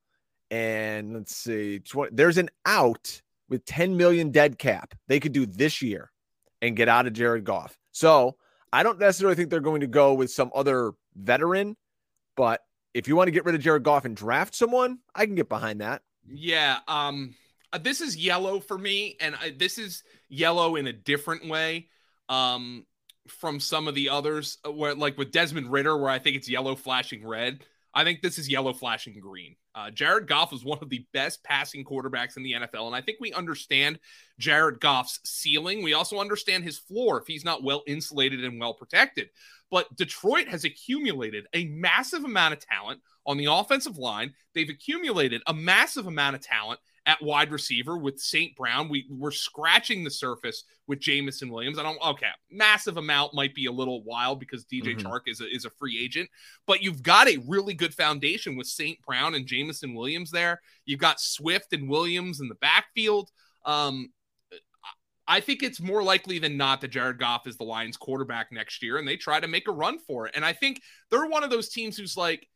[0.51, 4.95] And let's see, 20, there's an out with 10 million dead cap.
[5.09, 6.11] They could do this year
[6.63, 7.79] and get out of Jared Goff.
[7.93, 8.37] So
[8.73, 11.77] I don't necessarily think they're going to go with some other veteran,
[12.37, 12.61] but
[12.99, 15.49] if you want to get rid of Jared Goff and draft someone, I can get
[15.49, 16.03] behind that.
[16.27, 16.79] Yeah.
[16.89, 17.35] Um,
[17.73, 21.89] uh, this is yellow for me, and I, this is yellow in a different way.
[22.29, 22.85] Um,
[23.29, 26.49] from some of the others, uh, where like with Desmond Ridder, where I think it's
[26.49, 27.63] yellow flashing red.
[27.95, 29.57] I think this is yellow flashing green.
[29.79, 32.89] Uh, Jared Goff was one of the best passing quarterbacks in the NFL.
[32.89, 34.01] And I think we understand
[34.37, 35.85] Jared Goff's ceiling.
[35.85, 39.29] We also understand his floor if he's not well insulated and well protected.
[39.71, 44.35] But Detroit has accumulated a massive amount of talent on the offensive line.
[44.53, 48.55] They've accumulated a massive amount of talent at wide receiver with St.
[48.55, 48.91] Brown.
[48.91, 51.79] We, we're scratching the surface with Jameson Williams.
[51.79, 55.07] I don't, okay, massive amount might be a little wild because DJ mm-hmm.
[55.07, 56.29] Chark is a, is a free agent,
[56.67, 59.01] but you've got a really good foundation with St.
[59.01, 60.61] Brown and Jameson Williams there.
[60.85, 63.31] You've got Swift and Williams in the backfield.
[63.65, 64.11] Um,
[65.27, 68.83] I think it's more likely than not that Jared Goff is the Lions quarterback next
[68.83, 70.33] year and they try to make a run for it.
[70.37, 72.47] And I think they're one of those teams who's like,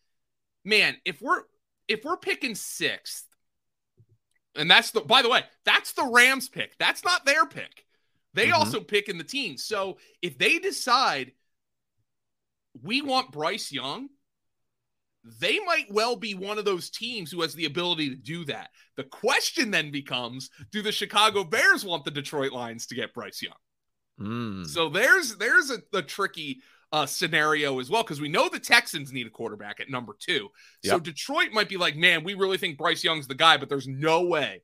[0.62, 1.42] man, if we're
[1.88, 3.26] if we're picking sixth
[4.56, 6.76] and that's the, by the way, that's the Rams pick.
[6.78, 7.84] That's not their pick.
[8.34, 8.54] They mm-hmm.
[8.54, 9.64] also pick in the teens.
[9.64, 11.32] So if they decide
[12.82, 14.08] we want Bryce Young,
[15.40, 18.70] they might well be one of those teams who has the ability to do that.
[18.96, 23.42] The question then becomes do the Chicago Bears want the Detroit Lions to get Bryce
[23.42, 23.54] Young?
[24.20, 24.66] Mm.
[24.66, 26.60] So there's there's a, a tricky
[26.92, 30.48] uh, scenario as well because we know the Texans need a quarterback at number two.
[30.84, 31.02] So yep.
[31.02, 34.22] Detroit might be like, man, we really think Bryce Young's the guy, but there's no
[34.22, 34.62] way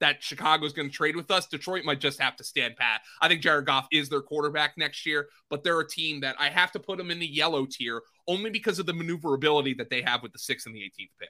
[0.00, 1.46] that Chicago's going to trade with us.
[1.46, 3.02] Detroit might just have to stand pat.
[3.20, 6.48] I think Jared Goff is their quarterback next year, but they're a team that I
[6.48, 10.02] have to put them in the yellow tier only because of the maneuverability that they
[10.02, 11.28] have with the sixth and the 18th pick.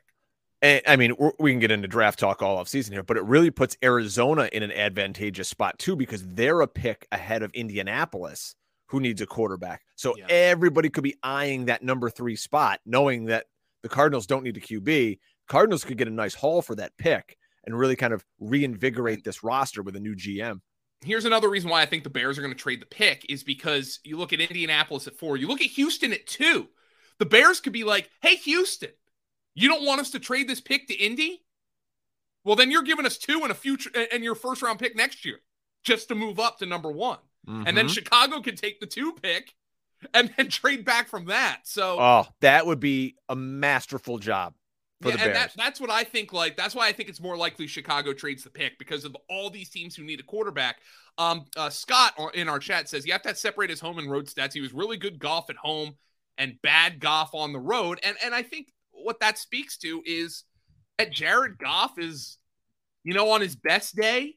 [0.62, 3.24] And, I mean, we can get into draft talk all off season here, but it
[3.24, 8.54] really puts Arizona in an advantageous spot too because they're a pick ahead of Indianapolis
[8.90, 9.82] who needs a quarterback.
[9.94, 10.26] So yeah.
[10.28, 13.46] everybody could be eyeing that number three spot, knowing that
[13.84, 15.18] the Cardinals don't need a QB.
[15.48, 19.44] Cardinals could get a nice haul for that pick and really kind of reinvigorate this
[19.44, 20.60] roster with a new GM.
[21.02, 23.44] Here's another reason why I think the Bears are going to trade the pick is
[23.44, 26.68] because you look at Indianapolis at four, you look at Houston at two.
[27.20, 28.90] The Bears could be like, hey, Houston,
[29.54, 31.42] you don't want us to trade this pick to Indy?
[32.44, 35.24] Well, then you're giving us two and a future and your first round pick next
[35.24, 35.38] year
[35.84, 37.18] just to move up to number one.
[37.48, 37.66] Mm-hmm.
[37.66, 37.92] And then mm-hmm.
[37.92, 39.54] Chicago can take the two pick
[40.14, 41.60] and then trade back from that.
[41.64, 44.54] So, oh, that would be a masterful job
[45.00, 45.26] for yeah, the Bears.
[45.28, 46.32] And that, that's what I think.
[46.32, 49.50] Like, that's why I think it's more likely Chicago trades the pick because of all
[49.50, 50.78] these teams who need a quarterback.
[51.18, 54.26] Um, uh, Scott in our chat says you have to separate his home and road
[54.26, 54.52] stats.
[54.52, 55.96] He was really good Goff at home
[56.38, 58.00] and bad Goff on the road.
[58.02, 60.44] And and I think what that speaks to is
[60.98, 62.38] that Jared Goff is,
[63.04, 64.36] you know, on his best day,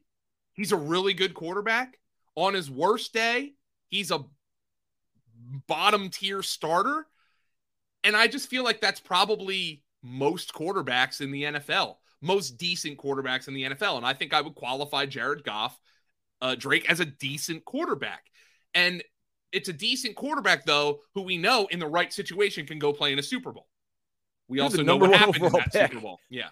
[0.54, 1.98] he's a really good quarterback.
[2.36, 3.54] On his worst day,
[3.90, 4.26] he's a
[5.68, 7.06] bottom tier starter.
[8.04, 13.48] And I just feel like that's probably most quarterbacks in the NFL, most decent quarterbacks
[13.48, 13.98] in the NFL.
[13.98, 15.80] And I think I would qualify Jared Goff,
[16.42, 18.26] uh, Drake, as a decent quarterback.
[18.74, 19.04] And
[19.52, 23.14] it's a decent quarterback, though, who we know in the right situation can go play
[23.14, 23.68] in a Super Bowl.
[24.54, 25.92] We also know what happened in that pick.
[25.92, 26.20] Super Bowl.
[26.30, 26.50] Yeah.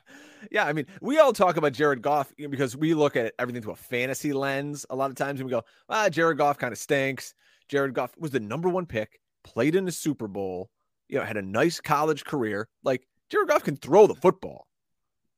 [0.51, 0.65] Yeah.
[0.65, 3.77] I mean, we all talk about Jared Goff because we look at everything through a
[3.77, 7.33] fantasy lens a lot of times and we go, ah, Jared Goff kind of stinks.
[7.67, 10.69] Jared Goff was the number one pick, played in the Super Bowl,
[11.07, 12.67] you know, had a nice college career.
[12.83, 14.67] Like Jared Goff can throw the football.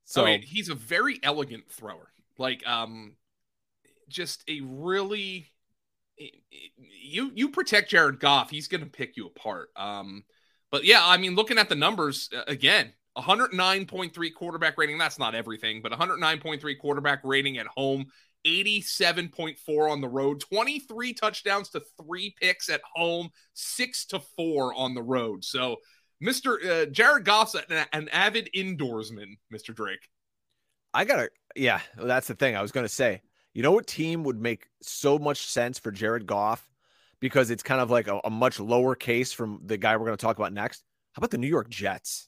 [0.05, 2.11] So I mean, he's a very elegant thrower.
[2.37, 3.15] Like, um,
[4.09, 5.53] just a really
[6.17, 9.69] you you protect Jared Goff, he's going to pick you apart.
[9.75, 10.23] Um,
[10.73, 14.97] but yeah, I mean, looking at the numbers again, 109.3 quarterback rating.
[14.97, 18.07] That's not everything, but 109.3 quarterback rating at home,
[18.43, 24.95] 87.4 on the road, 23 touchdowns to three picks at home, six to four on
[24.95, 25.45] the road.
[25.45, 25.75] So,
[26.23, 26.65] Mr.
[26.65, 29.75] Uh, Jared Goff's an, an avid indoorsman, Mr.
[29.75, 30.09] Drake.
[30.91, 33.21] I gotta, yeah, that's the thing I was gonna say.
[33.53, 36.67] You know what team would make so much sense for Jared Goff
[37.23, 40.17] because it's kind of like a, a much lower case from the guy we're going
[40.17, 40.83] to talk about next?
[41.13, 42.27] How about the New York Jets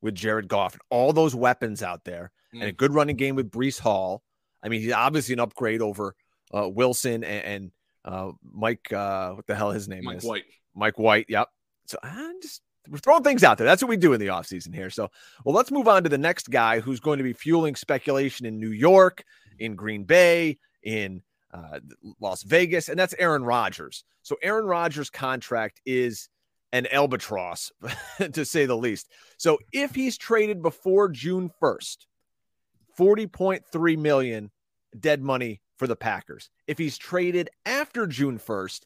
[0.00, 2.62] with Jared Goff and all those weapons out there mm.
[2.62, 2.76] and a mm.
[2.76, 4.24] good running game with Breece Hall?
[4.60, 6.16] I mean, he's obviously an upgrade over
[6.52, 7.70] uh, Wilson and, and
[8.04, 8.92] uh, Mike.
[8.92, 10.24] Uh, what the hell his name Mike is?
[10.24, 10.44] Mike White.
[10.74, 11.26] Mike White.
[11.28, 11.48] Yep.
[11.86, 12.60] So I'm just
[12.90, 13.68] we're throwing things out there.
[13.68, 14.90] That's what we do in the offseason here.
[14.90, 15.12] So,
[15.44, 18.58] well, let's move on to the next guy who's going to be fueling speculation in
[18.58, 19.22] New York
[19.60, 21.80] in Green Bay, in uh,
[22.20, 24.04] Las Vegas, and that's Aaron Rodgers.
[24.22, 26.28] So Aaron Rodgers' contract is
[26.72, 27.72] an albatross,
[28.32, 29.08] to say the least.
[29.36, 31.98] So if he's traded before June 1st,
[32.98, 34.50] 40.3 million
[34.98, 36.50] dead money for the Packers.
[36.66, 38.80] If he's traded after June 1st,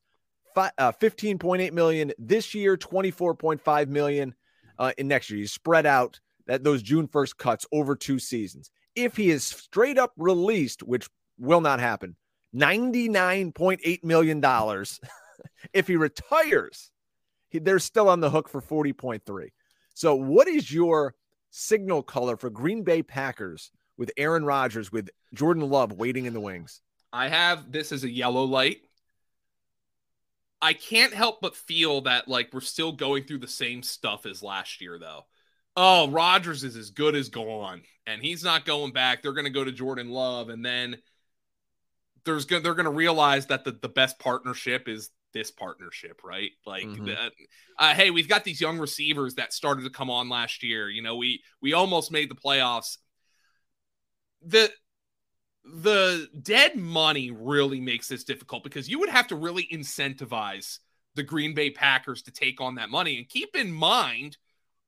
[0.56, 4.34] uh, 15.8 million this year, 24.5 million
[4.78, 5.40] uh, in next year.
[5.40, 9.98] He's spread out that those June 1st cuts over two seasons if he is straight
[9.98, 12.16] up released, which will not happen,
[12.56, 14.42] $99.8 million.
[15.72, 16.90] if he retires,
[17.48, 19.48] he, they're still on the hook for 40.3.
[19.94, 21.14] So, what is your
[21.50, 26.40] signal color for Green Bay Packers with Aaron Rodgers, with Jordan Love waiting in the
[26.40, 26.80] wings?
[27.12, 28.78] I have this as a yellow light.
[30.60, 34.42] I can't help but feel that like we're still going through the same stuff as
[34.42, 35.24] last year, though
[35.76, 39.22] oh, Rodgers is as good as gone, and he's not going back.
[39.22, 40.96] They're going to go to Jordan Love, and then
[42.26, 46.50] there's they're going to realize that the, the best partnership is this partnership, right?
[46.64, 47.10] Like, mm-hmm.
[47.78, 50.88] uh, hey, we've got these young receivers that started to come on last year.
[50.88, 52.98] You know, we we almost made the playoffs.
[54.44, 54.70] The
[55.64, 60.78] the dead money really makes this difficult because you would have to really incentivize
[61.16, 63.18] the Green Bay Packers to take on that money.
[63.18, 64.36] And keep in mind,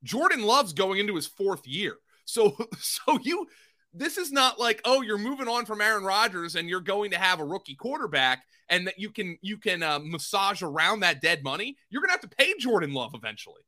[0.05, 1.97] Jordan Love's going into his fourth year.
[2.25, 3.47] So so you
[3.95, 7.19] this is not like oh you're moving on from Aaron Rodgers and you're going to
[7.19, 11.43] have a rookie quarterback and that you can you can uh, massage around that dead
[11.43, 11.77] money.
[11.91, 13.63] You're going to have to pay Jordan Love eventually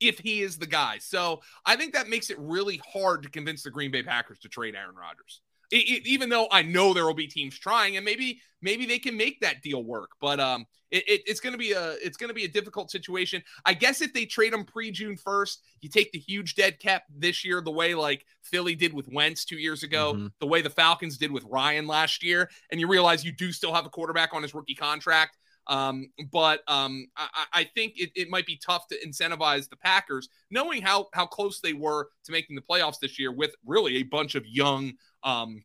[0.00, 0.98] if he is the guy.
[0.98, 4.48] So I think that makes it really hard to convince the Green Bay Packers to
[4.48, 5.42] trade Aaron Rodgers.
[5.70, 8.98] It, it, even though I know there will be teams trying, and maybe maybe they
[8.98, 12.28] can make that deal work, but um, it, it's going to be a it's going
[12.28, 13.42] to be a difficult situation.
[13.64, 17.04] I guess if they trade him pre June first, you take the huge dead cap
[17.14, 20.26] this year, the way like Philly did with Wentz two years ago, mm-hmm.
[20.40, 23.72] the way the Falcons did with Ryan last year, and you realize you do still
[23.72, 25.36] have a quarterback on his rookie contract.
[25.66, 30.28] Um, but um, I, I think it, it, might be tough to incentivize the Packers,
[30.50, 34.02] knowing how how close they were to making the playoffs this year with really a
[34.02, 35.62] bunch of young um,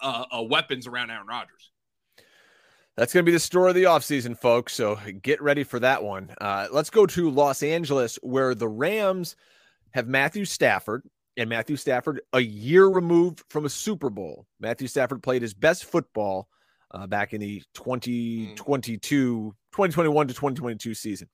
[0.00, 1.70] uh, uh, weapons around Aaron Rodgers.
[2.96, 4.74] That's going to be the story of the offseason, folks.
[4.74, 6.34] So get ready for that one.
[6.40, 9.36] Uh, let's go to Los Angeles, where the Rams
[9.92, 11.04] have Matthew Stafford,
[11.36, 14.46] and Matthew Stafford a year removed from a Super Bowl.
[14.58, 16.48] Matthew Stafford played his best football
[16.90, 21.28] uh, back in the 2022, 2021 to 2022 season.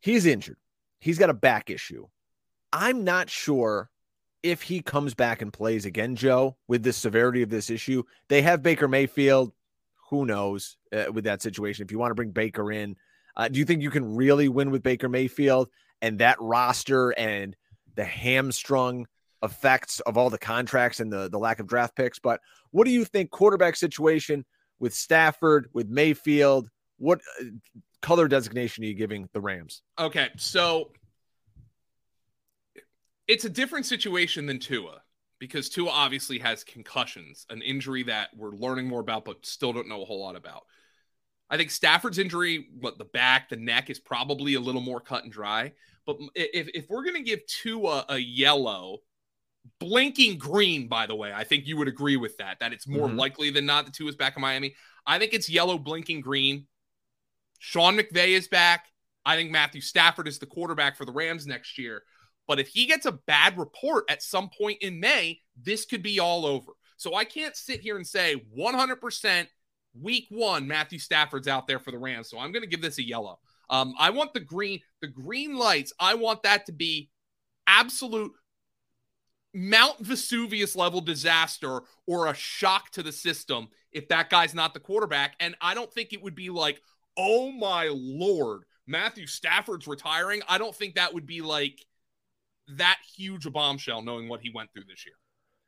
[0.00, 0.56] He's injured.
[1.00, 2.06] He's got a back issue.
[2.72, 3.90] I'm not sure
[4.46, 8.42] if he comes back and plays again, Joe, with the severity of this issue, they
[8.42, 9.52] have Baker Mayfield.
[10.10, 11.84] Who knows uh, with that situation?
[11.84, 12.94] If you want to bring Baker in,
[13.36, 15.68] uh, do you think you can really win with Baker Mayfield
[16.00, 17.56] and that roster and
[17.96, 19.06] the hamstrung
[19.42, 22.20] effects of all the contracts and the, the lack of draft picks?
[22.20, 24.44] But what do you think quarterback situation
[24.78, 26.68] with Stafford, with Mayfield?
[26.98, 27.46] What uh,
[28.00, 29.82] color designation are you giving the Rams?
[29.98, 30.92] Okay, so
[33.28, 35.02] it's a different situation than Tua
[35.38, 39.88] because Tua obviously has concussions, an injury that we're learning more about, but still don't
[39.88, 40.62] know a whole lot about.
[41.48, 45.24] I think Stafford's injury, what the back, the neck is probably a little more cut
[45.24, 45.72] and dry.
[46.04, 48.98] But if, if we're going to give Tua a yellow,
[49.78, 53.08] blinking green, by the way, I think you would agree with that, that it's more
[53.08, 53.18] mm-hmm.
[53.18, 54.74] likely than not that Tua's back in Miami.
[55.06, 56.66] I think it's yellow, blinking green.
[57.58, 58.86] Sean McVay is back.
[59.24, 62.02] I think Matthew Stafford is the quarterback for the Rams next year.
[62.46, 66.20] But if he gets a bad report at some point in May, this could be
[66.20, 66.72] all over.
[66.96, 69.46] So I can't sit here and say 100%
[70.00, 72.30] week one, Matthew Stafford's out there for the Rams.
[72.30, 73.38] So I'm going to give this a yellow.
[73.68, 75.92] Um, I want the green, the green lights.
[75.98, 77.10] I want that to be
[77.66, 78.32] absolute
[79.52, 84.80] Mount Vesuvius level disaster or a shock to the system if that guy's not the
[84.80, 85.34] quarterback.
[85.40, 86.80] And I don't think it would be like,
[87.16, 90.42] oh my lord, Matthew Stafford's retiring.
[90.48, 91.84] I don't think that would be like
[92.68, 95.14] that huge a bombshell knowing what he went through this year.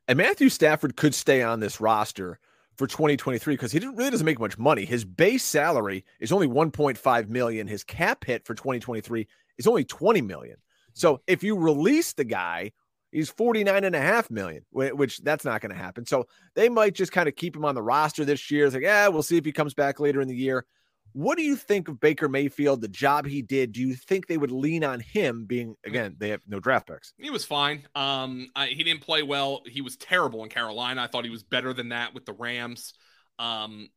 [0.06, 2.38] And Matthew Stafford could stay on this roster
[2.76, 4.84] for 2023 because he really doesn't make much money.
[4.84, 7.66] His base salary is only 1.5 million.
[7.66, 9.26] His cap hit for 2023
[9.58, 10.56] is only 20 million.
[10.94, 12.72] So if you release the guy,
[13.12, 16.06] he's 49 and a half million, which that's not going to happen.
[16.06, 18.66] So they might just kind of keep him on the roster this year.
[18.66, 20.64] It's like, yeah, we'll see if he comes back later in the year.
[21.12, 23.72] What do you think of Baker Mayfield, the job he did?
[23.72, 27.12] Do you think they would lean on him being again, they have no draft picks?
[27.18, 27.86] He was fine.
[27.94, 29.62] Um, I, he didn't play well.
[29.66, 31.02] He was terrible in Carolina.
[31.02, 32.94] I thought he was better than that with the Rams.
[33.38, 33.88] Um,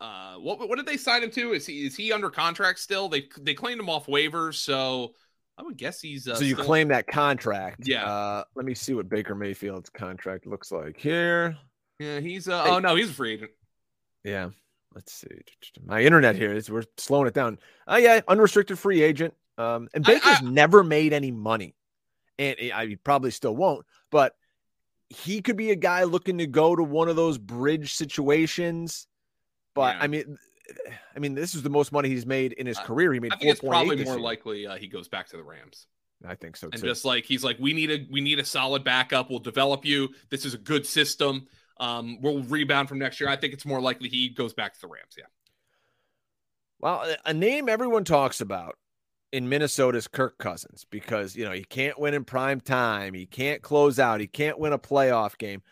[0.00, 1.52] uh, what what did they sign him to?
[1.52, 3.08] Is he is he under contract still?
[3.08, 5.14] They they claimed him off waivers, so
[5.56, 6.28] I would guess he's.
[6.28, 6.66] Uh, so you still...
[6.66, 7.86] claim that contract?
[7.86, 8.04] Yeah.
[8.04, 11.56] Uh, let me see what Baker Mayfield's contract looks like here.
[11.98, 12.48] Yeah, he's.
[12.48, 12.70] Uh, hey.
[12.70, 13.52] Oh no, he's a free agent.
[14.24, 14.50] Yeah
[14.94, 15.28] let's see.
[15.84, 17.58] My internet here is we're slowing it down.
[17.86, 19.34] Oh yeah, unrestricted free agent.
[19.58, 21.74] Um, and Baker's I, I, never made any money,
[22.38, 23.86] and I probably still won't.
[24.10, 24.34] But
[25.08, 29.06] he could be a guy looking to go to one of those bridge situations.
[29.74, 30.02] But yeah.
[30.02, 30.38] I mean,
[31.14, 33.12] I mean, this is the most money he's made in his uh, career.
[33.12, 33.32] He made.
[33.32, 34.22] I think it's probably more year.
[34.22, 35.86] likely uh, he goes back to the Rams.
[36.26, 36.74] I think so too.
[36.74, 39.30] And just like he's like, we need a we need a solid backup.
[39.30, 40.10] We'll develop you.
[40.30, 41.46] This is a good system.
[41.82, 43.28] Um, will rebound from next year.
[43.28, 45.14] I think it's more likely he goes back to the Rams.
[45.18, 45.24] Yeah.
[46.78, 48.76] Well, a name everyone talks about
[49.32, 53.26] in Minnesota is Kirk Cousins because you know he can't win in prime time, he
[53.26, 55.62] can't close out, he can't win a playoff game.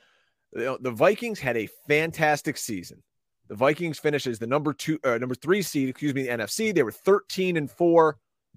[0.53, 3.05] The Vikings had a fantastic season.
[3.49, 6.75] The Vikings finished as the number two, uh, number three seed, excuse me, the NFC.
[6.75, 8.17] They were 13 and four.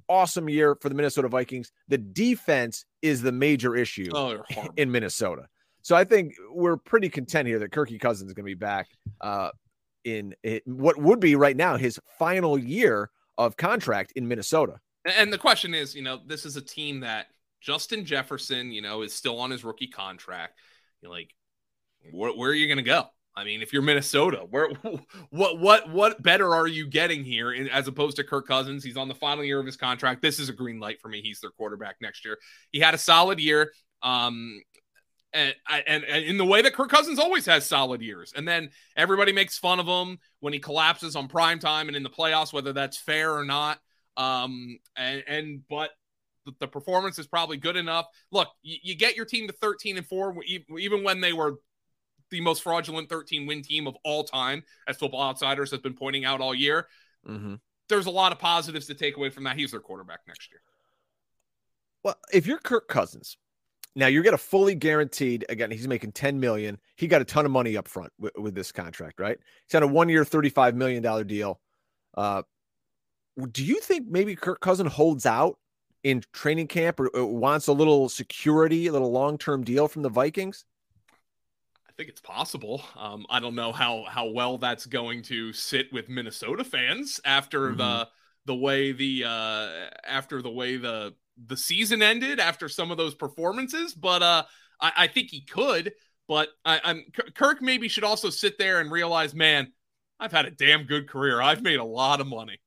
[0.09, 1.71] Awesome year for the Minnesota Vikings.
[1.87, 4.43] The defense is the major issue oh,
[4.75, 5.47] in Minnesota.
[5.83, 8.87] So I think we're pretty content here that Kirky Cousins is going to be back
[9.21, 9.49] uh,
[10.03, 14.79] in it, what would be right now his final year of contract in Minnesota.
[15.05, 17.27] And the question is, you know, this is a team that
[17.59, 20.57] Justin Jefferson, you know, is still on his rookie contract.
[21.01, 21.33] You're like,
[22.11, 23.07] where, where are you going to go?
[23.35, 24.69] I mean, if you're Minnesota, where
[25.31, 28.83] what what what better are you getting here in, as opposed to Kirk Cousins?
[28.83, 30.21] He's on the final year of his contract.
[30.21, 31.21] This is a green light for me.
[31.21, 32.37] He's their quarterback next year.
[32.71, 33.73] He had a solid year.
[34.03, 34.61] Um,
[35.33, 35.55] and,
[35.87, 38.33] and, and in the way that Kirk Cousins always has solid years.
[38.35, 42.03] And then everybody makes fun of him when he collapses on prime time and in
[42.03, 43.79] the playoffs, whether that's fair or not.
[44.15, 45.91] Um, and, and but
[46.59, 48.05] the, performance is probably good enough.
[48.31, 50.35] Look, you, you, get your team to 13 and four,
[50.77, 51.55] even when they were
[52.29, 56.25] the most fraudulent 13 win team of all time, as Football Outsiders has been pointing
[56.25, 56.87] out all year.
[57.27, 57.55] Mm-hmm.
[57.89, 59.57] There's a lot of positives to take away from that.
[59.57, 60.61] He's their quarterback next year.
[62.03, 63.37] Well, if you're Kirk Cousins,
[63.95, 65.45] now you're going to fully guaranteed.
[65.49, 66.79] Again, he's making 10 million.
[66.95, 69.37] He got a ton of money up front with, with this contract, right?
[69.67, 71.59] He's on a one year, $35 million deal.
[72.15, 72.43] Uh,
[73.51, 75.57] do you think maybe Kirk Cousin holds out
[76.03, 80.01] in training camp or, or wants a little security, a little long term deal from
[80.01, 80.65] the Vikings?
[81.87, 82.83] I think it's possible.
[82.97, 87.67] Um, I don't know how how well that's going to sit with Minnesota fans after
[87.67, 87.77] mm-hmm.
[87.77, 88.07] the
[88.45, 89.69] the way the uh,
[90.03, 91.13] after the way the
[91.45, 94.43] the season ended after some of those performances, but uh,
[94.79, 95.93] I, I think he could.
[96.27, 97.03] But I, I'm
[97.35, 99.71] Kirk maybe should also sit there and realize, man,
[100.19, 101.41] I've had a damn good career.
[101.41, 102.59] I've made a lot of money.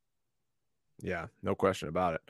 [1.00, 2.20] Yeah, no question about it.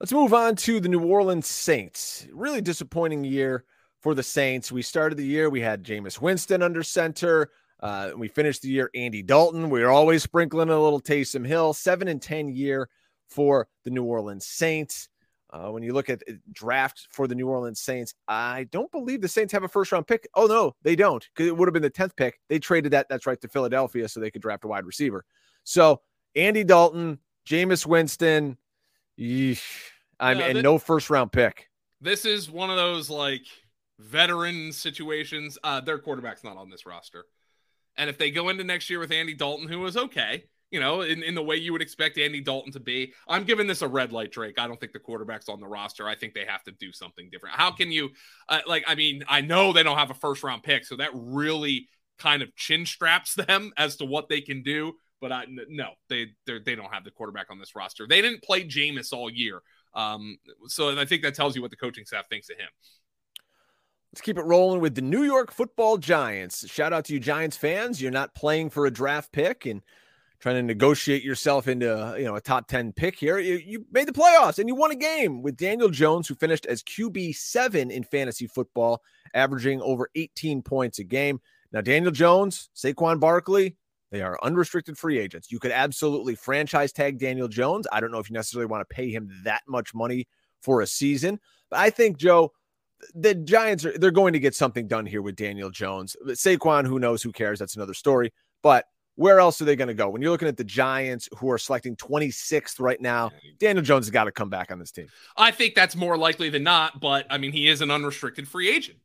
[0.00, 2.26] Let's move on to the New Orleans Saints.
[2.32, 3.64] Really disappointing year
[4.00, 4.70] for the Saints.
[4.70, 7.50] We started the year, we had Jameis Winston under center.
[7.80, 9.70] Uh, we finished the year, Andy Dalton.
[9.70, 11.72] We are always sprinkling a little Taysom Hill.
[11.72, 12.88] Seven and 10 year
[13.28, 15.08] for the New Orleans Saints.
[15.54, 19.20] Uh, when you look at uh, draft for the New Orleans Saints, I don't believe
[19.20, 20.26] the Saints have a first round pick.
[20.34, 22.40] Oh no, they don't, because it would have been the tenth pick.
[22.48, 23.06] They traded that.
[23.08, 25.24] That's right to Philadelphia, so they could draft a wide receiver.
[25.62, 26.00] So
[26.34, 28.58] Andy Dalton, Jameis Winston,
[29.16, 29.62] yeesh,
[30.18, 31.68] I'm and no first round pick.
[32.00, 33.42] This is one of those like
[34.00, 35.56] veteran situations.
[35.62, 37.26] Uh, their quarterback's not on this roster,
[37.96, 41.02] and if they go into next year with Andy Dalton, who was okay, you know,
[41.02, 43.12] in, in the way you would expect Andy Dalton to be.
[43.28, 44.58] I'm giving this a red light, Drake.
[44.58, 46.08] I don't think the quarterback's on the roster.
[46.08, 47.54] I think they have to do something different.
[47.54, 48.10] How can you,
[48.48, 51.10] uh, like, I mean, I know they don't have a first round pick, so that
[51.14, 51.86] really
[52.18, 54.94] kind of chin straps them as to what they can do.
[55.20, 58.08] But I, no, they they don't have the quarterback on this roster.
[58.08, 59.62] They didn't play Jameis all year.
[59.94, 62.68] Um, so I think that tells you what the coaching staff thinks of him.
[64.12, 66.68] Let's keep it rolling with the New York Football Giants.
[66.68, 68.02] Shout out to you, Giants fans.
[68.02, 69.82] You're not playing for a draft pick and
[70.44, 73.38] trying to negotiate yourself into uh, you know a top 10 pick here.
[73.38, 76.66] You, you made the playoffs and you won a game with Daniel Jones, who finished
[76.66, 79.00] as QB seven in fantasy football,
[79.32, 81.40] averaging over 18 points a game.
[81.72, 83.78] Now, Daniel Jones, Saquon Barkley,
[84.10, 85.50] they are unrestricted free agents.
[85.50, 87.86] You could absolutely franchise tag Daniel Jones.
[87.90, 90.28] I don't know if you necessarily want to pay him that much money
[90.60, 91.40] for a season,
[91.70, 92.52] but I think Joe,
[93.14, 96.18] the Giants are they're going to get something done here with Daniel Jones.
[96.26, 97.58] Saquon, who knows, who cares?
[97.58, 98.30] That's another story.
[98.62, 98.84] But
[99.16, 100.08] where else are they going to go?
[100.08, 104.10] When you're looking at the Giants, who are selecting 26th right now, Daniel Jones has
[104.10, 105.06] got to come back on this team.
[105.36, 108.68] I think that's more likely than not, but I mean, he is an unrestricted free
[108.68, 108.98] agent.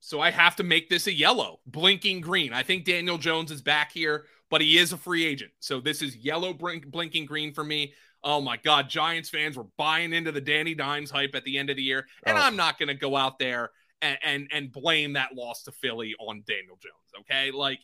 [0.00, 2.52] So I have to make this a yellow, blinking green.
[2.52, 5.50] I think Daniel Jones is back here but he is a free agent.
[5.60, 7.94] So this is yellow blink, blinking green for me.
[8.22, 11.70] Oh my God, Giants fans were buying into the Danny Dimes hype at the end
[11.70, 12.40] of the year, and oh.
[12.40, 13.70] I'm not going to go out there
[14.02, 17.20] and, and and blame that loss to Philly on Daniel Jones.
[17.20, 17.78] Okay, like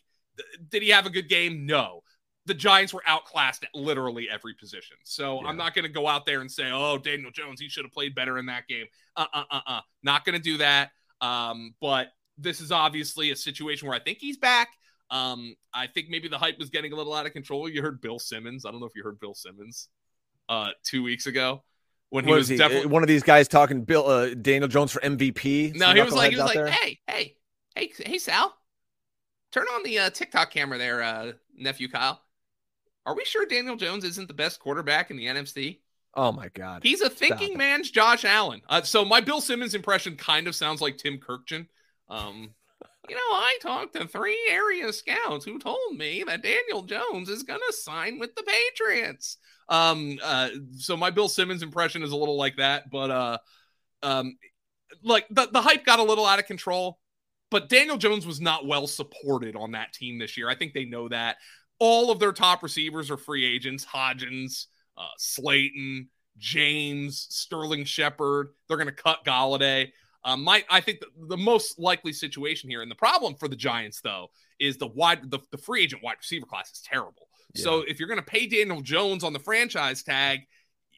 [0.69, 1.65] did he have a good game?
[1.65, 2.01] No.
[2.45, 4.97] The Giants were outclassed at literally every position.
[5.03, 5.47] So yeah.
[5.47, 7.91] I'm not going to go out there and say, "Oh, Daniel Jones, he should have
[7.91, 8.85] played better in that game."
[9.15, 9.81] Uh, uh, uh, uh.
[10.01, 10.89] Not going to do that.
[11.21, 14.69] Um, but this is obviously a situation where I think he's back.
[15.11, 17.69] Um, I think maybe the hype was getting a little out of control.
[17.69, 18.65] You heard Bill Simmons.
[18.65, 19.89] I don't know if you heard Bill Simmons
[20.47, 21.63] uh, two weeks ago
[22.09, 22.57] when he was, was he?
[22.57, 25.75] definitely one of these guys talking Bill uh, Daniel Jones for MVP.
[25.75, 26.67] No, he was like he was like, there.
[26.67, 27.35] hey, hey,
[27.75, 28.53] hey, hey, Sal,
[29.51, 32.21] turn on the uh, TikTok camera there, uh, nephew Kyle.
[33.05, 35.79] Are we sure Daniel Jones isn't the best quarterback in the NFC?
[36.13, 38.61] Oh my God, he's a thinking Stop man's Josh Allen.
[38.67, 41.67] Uh, so my Bill Simmons impression kind of sounds like Tim Kurkjian.
[42.09, 42.53] Um,
[43.07, 47.43] you know, I talked to three area scouts who told me that Daniel Jones is
[47.43, 49.37] going to sign with the Patriots.
[49.67, 53.37] Um, uh, so my Bill Simmons impression is a little like that, but uh,
[54.03, 54.37] um,
[55.03, 56.99] like the, the hype got a little out of control.
[57.51, 60.49] But Daniel Jones was not well supported on that team this year.
[60.49, 61.37] I think they know that.
[61.79, 64.65] All of their top receivers are free agents Hodgins,
[64.97, 68.49] uh, Slayton, James, Sterling Shepard.
[68.67, 69.91] They're going to cut Golladay.
[70.23, 73.55] Um, my, I think the, the, most likely situation here, and the problem for the
[73.55, 74.27] Giants though,
[74.59, 77.29] is the wide the, the free agent wide receiver class is terrible.
[77.53, 77.63] Yeah.
[77.63, 80.41] So if you're going to pay Daniel Jones on the franchise tag,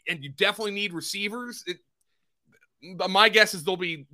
[0.08, 1.78] and you definitely need receivers, it,
[3.10, 4.08] my guess is they'll be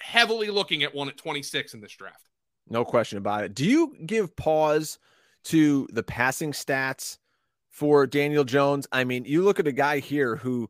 [0.00, 2.28] heavily looking at one at 26 in this draft.
[2.68, 3.54] No question about it.
[3.54, 4.98] Do you give pause
[5.44, 7.18] to the passing stats
[7.70, 8.86] for Daniel Jones?
[8.92, 10.68] I mean, you look at a guy here who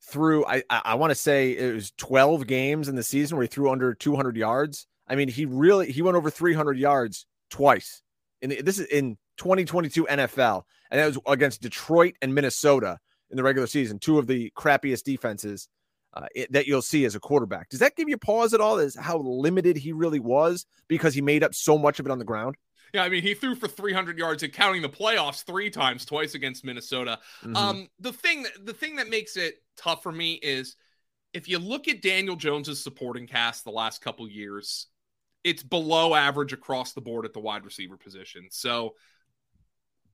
[0.00, 3.48] threw I I want to say it was 12 games in the season where he
[3.48, 4.86] threw under 200 yards.
[5.06, 8.02] I mean, he really he went over 300 yards twice.
[8.40, 12.98] In the, this is in 2022 NFL, and that was against Detroit and Minnesota
[13.30, 15.68] in the regular season, two of the crappiest defenses
[16.14, 17.68] uh, it, that you'll see as a quarterback.
[17.68, 18.78] Does that give you pause at all?
[18.78, 22.18] Is how limited he really was because he made up so much of it on
[22.18, 22.56] the ground?
[22.94, 26.34] Yeah, I mean, he threw for 300 yards and counting the playoffs three times, twice
[26.34, 27.18] against Minnesota.
[27.42, 27.56] Mm-hmm.
[27.56, 30.76] Um, the thing, the thing that makes it tough for me is
[31.34, 34.86] if you look at Daniel Jones's supporting cast the last couple years,
[35.44, 38.48] it's below average across the board at the wide receiver position.
[38.50, 38.94] So,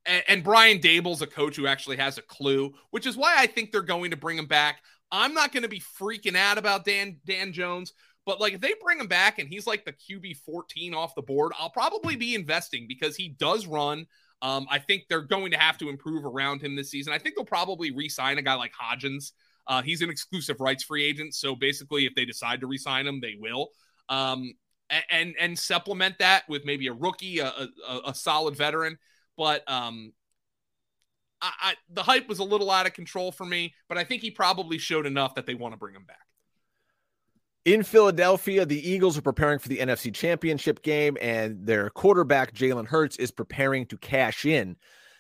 [0.05, 3.47] and, and Brian Daboll's a coach who actually has a clue, which is why I
[3.47, 4.83] think they're going to bring him back.
[5.15, 7.93] I'm not going to be freaking out about Dan Dan Jones
[8.27, 11.23] but like if they bring him back and he's like the QB 14 off the
[11.23, 14.07] board, I'll probably be investing because he does run.
[14.43, 17.13] Um, I think they're going to have to improve around him this season.
[17.13, 19.33] I think they'll probably re-sign a guy like Hodgins.
[19.67, 23.21] Uh, he's an exclusive rights free agent, so basically, if they decide to re-sign him,
[23.21, 23.71] they will.
[24.11, 24.55] Um,
[25.11, 27.49] and and supplement that with maybe a rookie, a,
[27.89, 28.99] a, a solid veteran.
[29.39, 30.13] But um,
[31.45, 34.23] I, I, the hype was a little out of control for me, but I think
[34.23, 36.19] he probably showed enough that they want to bring him back.
[37.67, 42.87] In Philadelphia, the Eagles are preparing for the NFC Championship game, and their quarterback, Jalen
[42.87, 44.77] Hurts, is preparing to cash in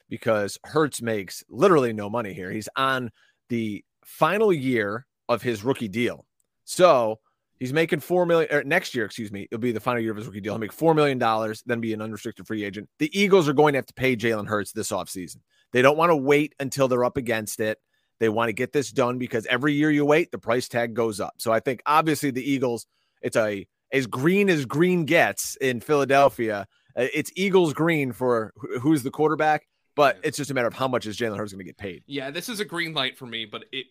[0.08, 2.50] because Hurts makes literally no money here.
[2.50, 3.10] He's on
[3.50, 6.26] the final year of his rookie deal.
[6.64, 7.18] So
[7.58, 10.16] he's making four million or next year, excuse me, it'll be the final year of
[10.16, 10.54] his rookie deal.
[10.54, 12.88] He'll make four million dollars, then be an unrestricted free agent.
[12.98, 15.38] The Eagles are going to have to pay Jalen Hurts this offseason.
[15.74, 17.78] They don't want to wait until they're up against it.
[18.20, 21.18] They want to get this done because every year you wait, the price tag goes
[21.18, 21.34] up.
[21.38, 22.86] So I think obviously the Eagles,
[23.20, 26.68] it's a as green as green gets in Philadelphia.
[26.96, 29.66] Uh, it's Eagles green for who's the quarterback,
[29.96, 32.04] but it's just a matter of how much is Jalen Hurts going to get paid.
[32.06, 33.86] Yeah, this is a green light for me, but it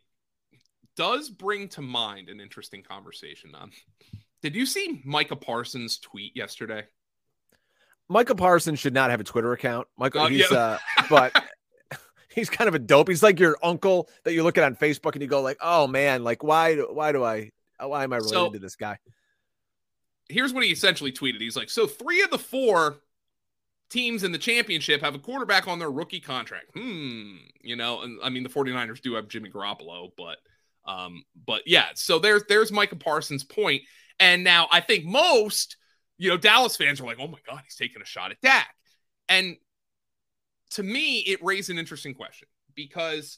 [0.96, 3.54] does bring to mind an interesting conversation.
[3.56, 3.72] On
[4.42, 6.84] did you see Micah Parsons' tweet yesterday?
[8.08, 9.90] Micah Parsons should not have a Twitter account.
[9.98, 10.58] Michael, uh, he's yeah.
[10.58, 10.78] uh,
[11.10, 11.44] but
[12.34, 13.08] he's kind of a dope.
[13.08, 15.88] He's like your uncle that you look at on Facebook and you go like, "Oh
[15.88, 18.98] man, like why why do I why am I related so, to this guy?"
[20.30, 21.42] Here's what he essentially tweeted.
[21.42, 22.98] He's like, "So three of the four
[23.94, 26.72] teams in the championship have a quarterback on their rookie contract.
[26.74, 30.38] Hmm, you know, and I mean the 49ers do have Jimmy Garoppolo, but
[30.86, 33.84] um but yeah, so there's there's Micah Parsons' point.
[34.20, 35.78] And now I think most,
[36.18, 38.68] you know, Dallas fans are like, "Oh my god, he's taking a shot at Dak."
[39.30, 39.58] And
[40.74, 43.38] to me, it raised an interesting question because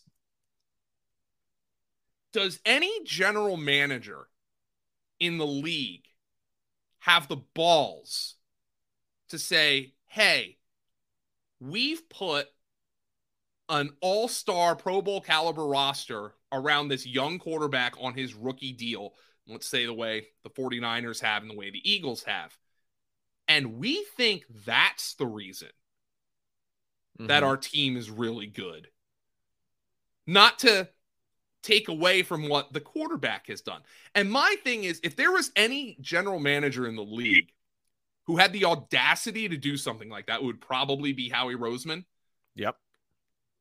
[2.31, 4.27] does any general manager
[5.19, 6.05] in the league
[6.99, 8.35] have the balls
[9.29, 10.57] to say, hey,
[11.59, 12.47] we've put
[13.69, 19.13] an all star Pro Bowl caliber roster around this young quarterback on his rookie deal,
[19.47, 22.57] let's say the way the 49ers have and the way the Eagles have.
[23.47, 25.69] And we think that's the reason
[27.17, 27.27] mm-hmm.
[27.27, 28.87] that our team is really good.
[30.27, 30.89] Not to
[31.65, 33.81] take away from what the quarterback has done.
[34.13, 37.51] And my thing is if there was any general manager in the league
[38.27, 42.05] who had the audacity to do something like that, it would probably be Howie Roseman.
[42.55, 42.75] Yep.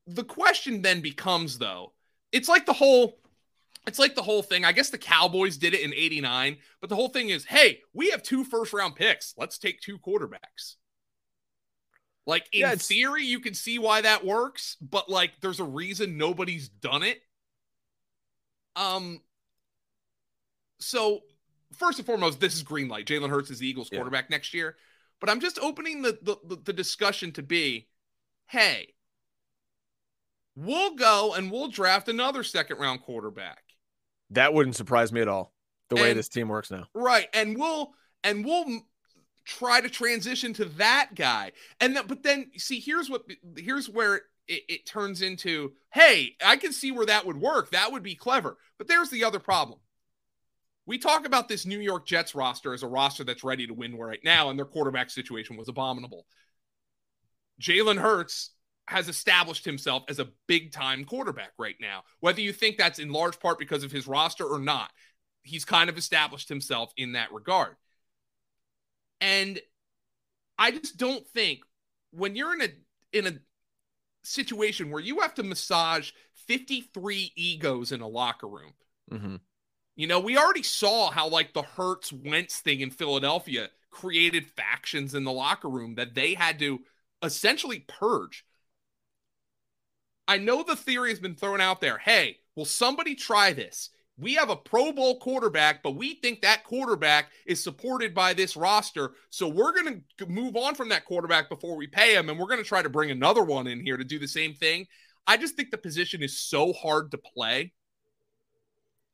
[0.07, 1.93] The question then becomes though,
[2.31, 3.19] it's like the whole
[3.87, 4.65] it's like the whole thing.
[4.65, 8.11] I guess the Cowboys did it in 89, but the whole thing is, hey, we
[8.11, 9.35] have two first round picks.
[9.37, 10.77] Let's take two quarterbacks.
[12.27, 16.17] Like in yeah, theory, you can see why that works, but like there's a reason
[16.17, 17.21] nobody's done it.
[18.77, 19.21] Um
[20.81, 21.21] so
[21.73, 23.07] first and foremost, this is green light.
[23.07, 24.37] Jalen Hurts is the Eagles quarterback yeah.
[24.37, 24.77] next year.
[25.21, 27.89] But I'm just opening the, the the discussion to be,
[28.47, 28.95] hey,
[30.57, 33.63] we'll go and we'll draft another second round quarterback.
[34.31, 35.53] That wouldn't surprise me at all.
[35.91, 36.87] The way this team works now.
[36.95, 37.29] Right.
[37.33, 38.83] And we'll and we'll
[39.45, 41.53] try to transition to that guy.
[41.81, 43.23] And then, but then see, here's what,
[43.57, 47.71] here's where it, it turns into, hey, I can see where that would work.
[47.71, 48.57] That would be clever.
[48.79, 49.79] But there's the other problem.
[50.87, 53.97] We talk about this New York Jets roster as a roster that's ready to win
[53.97, 56.27] right now, and their quarterback situation was abominable.
[57.61, 58.51] Jalen Hurts
[58.87, 62.03] has established himself as a big time quarterback right now.
[62.21, 64.91] Whether you think that's in large part because of his roster or not,
[65.43, 67.77] he's kind of established himself in that regard.
[69.25, 69.59] And
[70.59, 71.61] I just don't think
[72.11, 72.69] when you're in a
[73.19, 73.33] in a
[74.23, 76.11] situation where you have to massage
[76.47, 78.75] 53 egos in a locker room.
[79.11, 79.37] Mm-hmm.
[79.97, 85.15] You know, we already saw how like the Hurts Wentz thing in Philadelphia created factions
[85.15, 86.81] in the locker room that they had to
[87.23, 88.45] essentially purge.
[90.29, 91.97] I know the theory has been thrown out there.
[91.97, 93.89] Hey, will somebody try this?
[94.17, 98.57] We have a Pro Bowl quarterback, but we think that quarterback is supported by this
[98.57, 99.13] roster.
[99.31, 102.29] So we're going to move on from that quarterback before we pay him.
[102.29, 104.55] And we're going to try to bring another one in here to do the same
[104.55, 104.87] thing.
[105.27, 107.73] I just think the position is so hard to play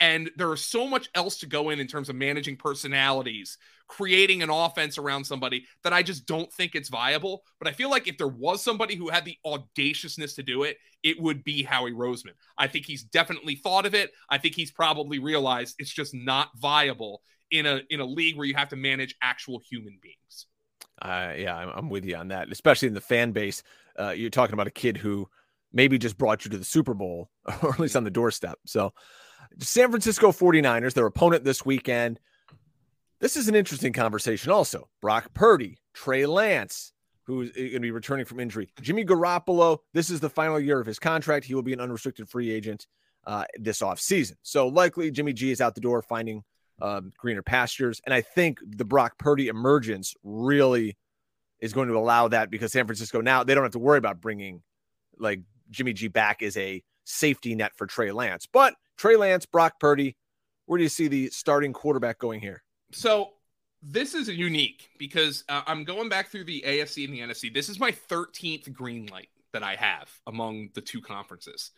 [0.01, 4.43] and there is so much else to go in in terms of managing personalities, creating
[4.43, 7.43] an offense around somebody that I just don't think it's viable.
[7.59, 10.79] But I feel like if there was somebody who had the audaciousness to do it,
[11.03, 12.33] it would be Howie Roseman.
[12.57, 14.11] I think he's definitely thought of it.
[14.31, 17.21] I think he's probably realized it's just not viable
[17.51, 20.47] in a in a league where you have to manage actual human beings.
[21.03, 23.63] Uh, yeah, I'm, I'm with you on that, especially in the fan base.
[23.99, 25.29] Uh, you're talking about a kid who
[25.73, 27.31] maybe just brought you to the Super Bowl,
[27.63, 28.59] or at least on the doorstep.
[28.67, 28.93] So
[29.59, 32.21] San Francisco 49ers, their opponent this weekend.
[33.21, 34.89] This is an interesting conversation also.
[35.03, 36.93] Brock Purdy, Trey Lance,
[37.25, 38.71] who's going to be returning from injury.
[38.81, 41.45] Jimmy Garoppolo, this is the final year of his contract.
[41.45, 42.87] He will be an unrestricted free agent
[43.27, 44.35] uh, this offseason.
[44.43, 46.43] So likely Jimmy G is out the door finding
[46.81, 48.01] um, greener pastures.
[48.05, 50.97] And I think the Brock Purdy emergence really
[51.61, 54.21] is going to allow that because San Francisco now they don't have to worry about
[54.21, 54.63] bringing
[55.19, 55.41] like
[55.71, 58.47] Jimmy G back as a safety net for Trey Lance.
[58.51, 60.15] But Trey Lance, Brock Purdy,
[60.67, 62.63] where do you see the starting quarterback going here?
[62.93, 63.31] So
[63.83, 67.53] this is unique because uh, I'm going back through the AFC and the NFC.
[67.53, 71.71] This is my 13th green light that I have among the two conferences.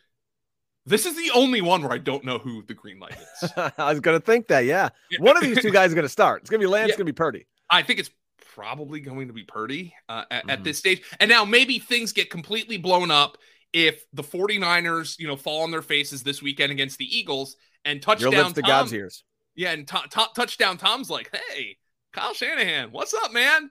[0.85, 3.53] This is the only one where I don't know who the green light is.
[3.77, 4.89] I was going to think that, yeah.
[5.19, 6.41] One of these two guys is going to start.
[6.41, 6.97] It's going to be Lance, yeah.
[6.97, 7.47] going to be Purdy.
[7.69, 8.11] I think it's
[8.53, 10.49] probably going to be Purdy uh, at, mm-hmm.
[10.49, 11.01] at this stage.
[11.21, 13.37] And now maybe things get completely blown up
[13.73, 18.01] if the 49ers, you know, fall on their faces this weekend against the Eagles and
[18.01, 19.23] touchdown Your lips to God's ears.
[19.55, 21.77] Yeah, and t- t- touchdown Tom's like, "Hey,
[22.11, 23.69] Kyle Shanahan, what's up, man?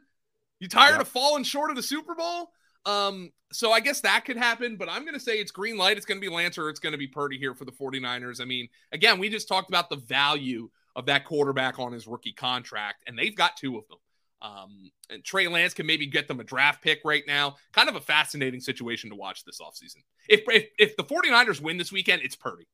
[0.61, 1.01] You tired yep.
[1.03, 2.51] of falling short of the Super Bowl?"
[2.85, 5.97] Um, so I guess that could happen, but I'm going to say it's green light.
[5.97, 8.41] It's going to be Lance or it's going to be Purdy here for the 49ers.
[8.41, 12.33] I mean, again, we just talked about the value of that quarterback on his rookie
[12.33, 13.99] contract, and they've got two of them.
[14.43, 17.57] Um, and Trey Lance can maybe get them a draft pick right now.
[17.72, 20.03] Kind of a fascinating situation to watch this offseason.
[20.28, 22.66] If, if, if the 49ers win this weekend, it's Purdy.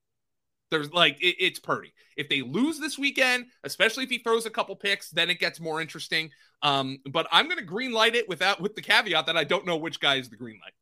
[0.71, 1.93] There's like, it, it's Purdy.
[2.17, 5.61] If they lose this weekend, especially if he throws a couple picks, then it gets
[5.61, 6.31] more interesting.
[6.63, 9.77] Um, but I'm to green light it without, with the caveat that I don't know
[9.77, 10.75] which guy is the green light.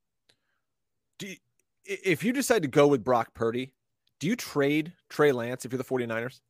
[1.19, 1.37] Do you,
[1.85, 3.73] if you decide to go with Brock Purdy,
[4.21, 6.41] do you trade Trey Lance if you're the 49ers?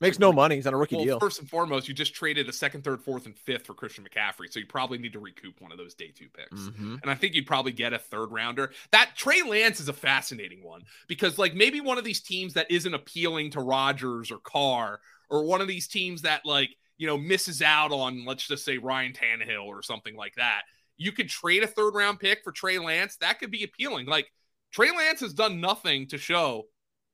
[0.00, 0.56] Makes no money.
[0.56, 1.20] He's on a rookie well, deal.
[1.20, 4.52] First and foremost, you just traded a second, third, fourth, and fifth for Christian McCaffrey.
[4.52, 6.60] So you probably need to recoup one of those day two picks.
[6.60, 6.96] Mm-hmm.
[7.00, 8.72] And I think you'd probably get a third rounder.
[8.92, 12.70] That Trey Lance is a fascinating one because, like, maybe one of these teams that
[12.70, 17.16] isn't appealing to Rodgers or Carr, or one of these teams that, like, you know,
[17.16, 20.62] misses out on, let's just say, Ryan Tannehill or something like that.
[20.98, 23.16] You could trade a third round pick for Trey Lance.
[23.16, 24.06] That could be appealing.
[24.06, 24.30] Like,
[24.72, 26.64] Trey Lance has done nothing to show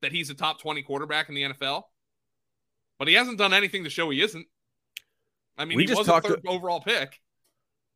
[0.00, 1.82] that he's a top 20 quarterback in the NFL
[3.02, 4.46] but he hasn't done anything to show he isn't.
[5.58, 7.20] I mean, we he just was talked a third to, overall pick.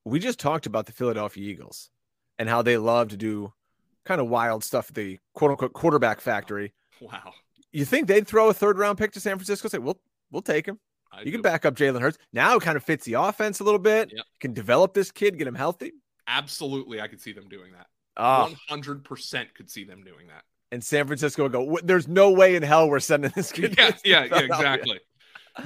[0.05, 1.91] We just talked about the Philadelphia Eagles
[2.41, 3.53] and how they love to do
[4.05, 6.75] kind of wild stuff at the quote unquote quarterback factory.
[7.01, 7.35] Wow.
[7.71, 9.69] You think they'd throw a third round pick to San Francisco?
[9.69, 10.01] Say, we'll
[10.33, 10.81] we'll take him.
[11.13, 11.33] I you do.
[11.35, 12.19] can back up Jalen Hurts.
[12.33, 14.11] Now it kind of fits the offense a little bit.
[14.13, 14.25] Yep.
[14.41, 15.93] Can develop this kid, get him healthy.
[16.27, 17.87] Absolutely, I could see them doing that.
[18.17, 18.43] Ah.
[18.43, 20.43] One hundred percent could see them doing that
[20.73, 24.25] and San Francisco go, "There's no way in hell we're sending this kid." Yeah, yeah,
[24.25, 25.01] yeah, exactly.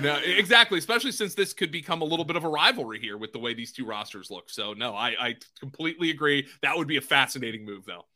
[0.01, 0.79] no, exactly.
[0.79, 3.55] Especially since this could become a little bit of a rivalry here with the way
[3.55, 4.51] these two rosters look.
[4.51, 6.47] So, no, I, I completely agree.
[6.63, 8.07] That would be a fascinating move, though.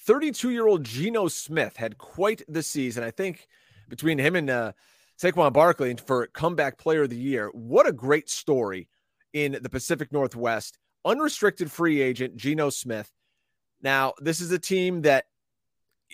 [0.00, 3.02] 32 year old Geno Smith had quite the season.
[3.02, 3.48] I think
[3.88, 4.72] between him and uh,
[5.18, 7.48] Saquon Barkley for comeback player of the year.
[7.52, 8.88] What a great story
[9.32, 10.78] in the Pacific Northwest.
[11.04, 13.10] Unrestricted free agent Geno Smith.
[13.80, 15.26] Now, this is a team that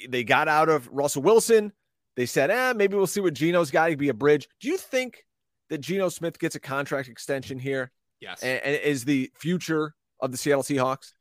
[0.08, 1.72] they got out of Russell Wilson.
[2.16, 4.48] They said, eh, maybe we'll see what Geno's got to be a bridge.
[4.60, 5.24] Do you think
[5.70, 7.90] that Geno Smith gets a contract extension here?
[8.20, 8.42] Yes.
[8.42, 11.12] And, and is the future of the Seattle Seahawks?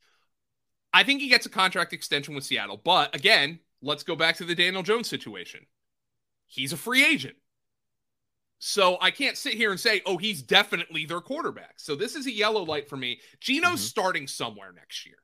[0.94, 2.80] I think he gets a contract extension with Seattle.
[2.84, 5.66] But again, let's go back to the Daniel Jones situation.
[6.48, 7.36] He's a free agent.
[8.60, 11.76] So I can't sit here and say, oh, he's definitely their quarterback.
[11.78, 13.20] So this is a yellow light for me.
[13.40, 13.78] Geno's mm-hmm.
[13.78, 15.16] starting somewhere next year.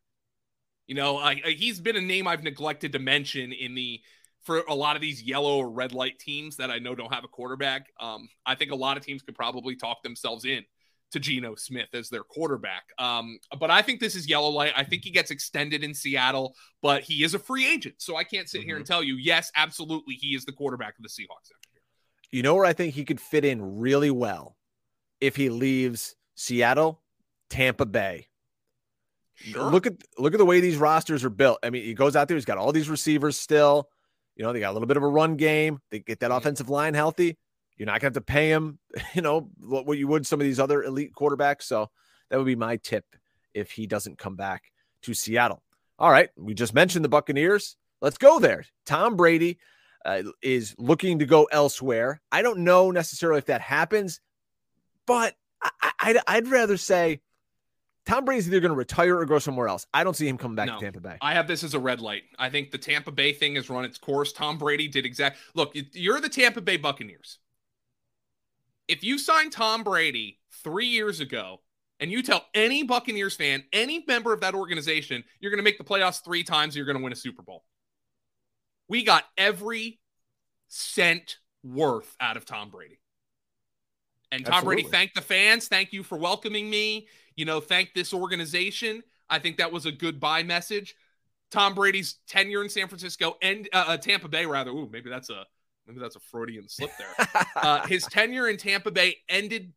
[0.87, 4.01] You know, I, I, he's been a name I've neglected to mention in the
[4.43, 7.25] for a lot of these yellow or red light teams that I know don't have
[7.25, 7.87] a quarterback.
[7.99, 10.63] Um, I think a lot of teams could probably talk themselves in
[11.11, 12.83] to Geno Smith as their quarterback.
[12.97, 14.73] Um, but I think this is yellow light.
[14.75, 17.95] I think he gets extended in Seattle, but he is a free agent.
[17.97, 18.67] So I can't sit mm-hmm.
[18.67, 21.51] here and tell you, yes, absolutely, he is the quarterback of the Seahawks.
[22.31, 24.57] You know where I think he could fit in really well
[25.21, 27.01] if he leaves Seattle,
[27.49, 28.27] Tampa Bay.
[29.37, 29.69] Sure.
[29.69, 31.59] Look at look at the way these rosters are built.
[31.61, 33.87] I mean, he goes out there, he's got all these receivers still.
[34.35, 35.79] You know, they got a little bit of a run game.
[35.91, 37.37] They get that offensive line healthy.
[37.77, 38.79] You're not going to have to pay him,
[39.13, 41.63] you know, what you would some of these other elite quarterbacks.
[41.63, 41.89] So
[42.29, 43.05] that would be my tip
[43.53, 44.63] if he doesn't come back
[45.03, 45.63] to Seattle.
[45.99, 47.75] All right, we just mentioned the Buccaneers.
[48.01, 48.65] Let's go there.
[48.85, 49.57] Tom Brady
[50.05, 52.21] uh, is looking to go elsewhere.
[52.31, 54.21] I don't know necessarily if that happens,
[55.07, 57.21] but I, I, I'd rather say
[58.07, 59.85] Tom Brady's either going to retire or go somewhere else.
[59.93, 61.17] I don't see him coming back no, to Tampa Bay.
[61.21, 62.23] I have this as a red light.
[62.39, 64.31] I think the Tampa Bay thing has run its course.
[64.31, 65.37] Tom Brady did exact.
[65.55, 67.39] Look, you're the Tampa Bay Buccaneers.
[68.87, 71.59] If you signed Tom Brady three years ago
[71.99, 75.77] and you tell any Buccaneers fan, any member of that organization, you're going to make
[75.77, 77.65] the playoffs three times, you're going to win a Super Bowl.
[78.87, 79.99] We got every
[80.69, 83.01] cent worth out of Tom Brady.
[84.31, 84.83] And Tom Absolutely.
[84.83, 85.67] Brady thanked the fans.
[85.67, 87.07] Thank you for welcoming me
[87.37, 89.03] you know, thank this organization.
[89.29, 90.95] I think that was a goodbye message.
[91.49, 94.71] Tom Brady's tenure in San Francisco and uh, uh, Tampa Bay, rather.
[94.71, 95.45] Ooh, maybe that's a
[95.85, 97.27] maybe that's a Freudian slip there.
[97.55, 99.71] uh, his tenure in Tampa Bay ended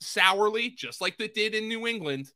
[0.00, 2.32] sourly, just like it did in New England.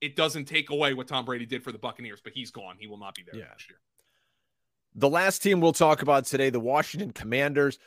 [0.00, 2.76] It doesn't take away what Tom Brady did for the Buccaneers, but he's gone.
[2.78, 3.48] He will not be there yeah.
[3.48, 3.80] next year.
[4.94, 7.78] The last team we'll talk about today, the Washington Commanders.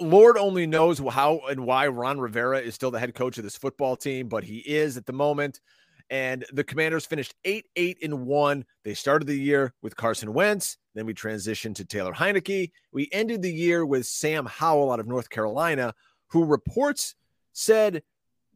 [0.00, 3.56] Lord only knows how and why Ron Rivera is still the head coach of this
[3.56, 5.60] football team, but he is at the moment.
[6.08, 8.64] And the Commanders finished 8 8 and 1.
[8.82, 10.76] They started the year with Carson Wentz.
[10.94, 12.72] Then we transitioned to Taylor Heinicke.
[12.92, 15.94] We ended the year with Sam Howell out of North Carolina,
[16.28, 17.14] who reports
[17.52, 18.02] said,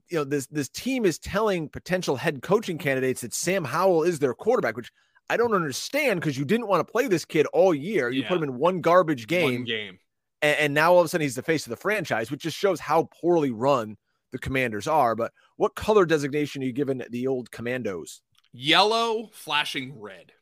[0.08, 4.18] you know, this, this team is telling potential head coaching candidates that Sam Howell is
[4.18, 4.90] their quarterback, which
[5.30, 8.10] I don't understand because you didn't want to play this kid all year.
[8.10, 8.28] You yeah.
[8.28, 9.60] put him in one garbage game.
[9.60, 9.98] One game
[10.44, 12.56] and, and now all of a sudden he's the face of the franchise, which just
[12.56, 13.96] shows how poorly run
[14.30, 15.14] the Commanders are.
[15.16, 18.20] But what color designation are you giving the old Commandos?
[18.52, 20.32] Yellow flashing red.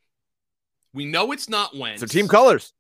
[0.93, 2.01] We know it's not Wentz.
[2.01, 2.75] So team colors.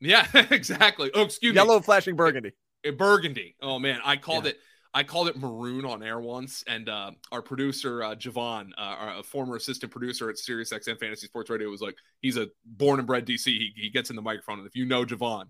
[0.00, 1.10] Yeah, exactly.
[1.12, 1.72] Oh, excuse Yellow me.
[1.72, 2.52] Yellow flashing burgundy.
[2.96, 3.56] Burgundy.
[3.60, 4.50] Oh man, I called yeah.
[4.50, 4.58] it.
[4.94, 9.22] I called it maroon on air once, and uh, our producer uh, Javon, uh, our
[9.22, 13.26] former assistant producer at SiriusXM Fantasy Sports Radio, was like, "He's a born and bred
[13.26, 13.44] DC.
[13.44, 15.48] He, he gets in the microphone, and if you know Javon,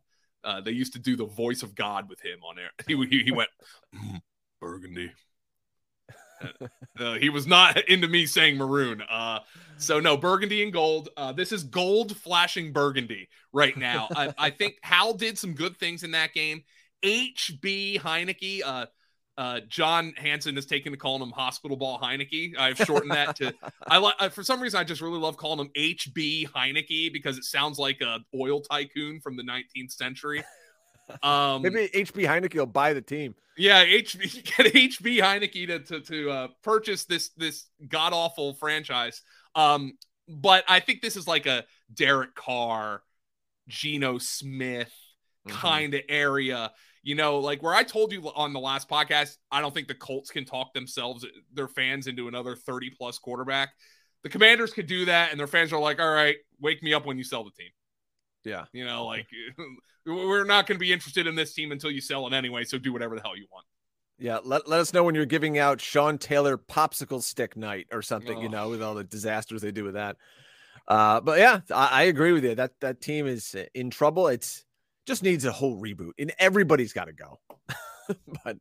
[0.49, 2.71] uh, they used to do the voice of God with him on air.
[2.87, 3.51] He he, he went
[3.95, 4.21] mm,
[4.61, 5.13] Burgundy.
[6.99, 9.03] Uh, he was not into me saying maroon.
[9.11, 9.41] Uh,
[9.77, 11.11] so no burgundy and gold.
[11.17, 14.09] Uh, this is gold flashing burgundy right now.
[14.15, 16.65] I, I think Hal did some good things in that game.
[17.05, 18.89] HB Heinicke,
[19.39, 22.59] uh, John Hansen has taken to calling him hospital ball Heinicke.
[22.59, 23.55] I've shortened that to
[23.87, 27.45] I like for some reason I just really love calling him HB Heinicke because it
[27.45, 30.45] sounds like a oil tycoon from the 19th century.
[31.23, 33.37] Um, Maybe HB Heinicke will buy the team.
[33.57, 39.23] Yeah, HB get HB Heinicke to to, to uh, purchase this this god awful franchise.
[39.55, 39.97] Um,
[40.29, 41.65] but I think this is like a
[41.95, 43.03] Derek Carr,
[43.69, 44.93] Geno Smith
[45.47, 45.57] mm-hmm.
[45.57, 46.73] kind of area
[47.03, 49.95] you know, like where I told you on the last podcast, I don't think the
[49.95, 53.71] Colts can talk themselves, their fans, into another 30 plus quarterback.
[54.23, 57.07] The commanders could do that, and their fans are like, all right, wake me up
[57.07, 57.71] when you sell the team.
[58.45, 58.65] Yeah.
[58.73, 59.27] You know, like
[60.07, 62.65] we're not going to be interested in this team until you sell it anyway.
[62.65, 63.67] So do whatever the hell you want.
[64.19, 64.39] Yeah.
[64.43, 68.39] Let, let us know when you're giving out Sean Taylor popsicle stick night or something,
[68.39, 68.43] oh.
[68.43, 70.17] you know, with all the disasters they do with that.
[70.89, 72.55] Uh, but yeah, I, I agree with you.
[72.55, 74.29] That that team is in trouble.
[74.29, 74.65] It's
[75.09, 77.41] just needs a whole reboot, and everybody's got to go.
[78.45, 78.57] but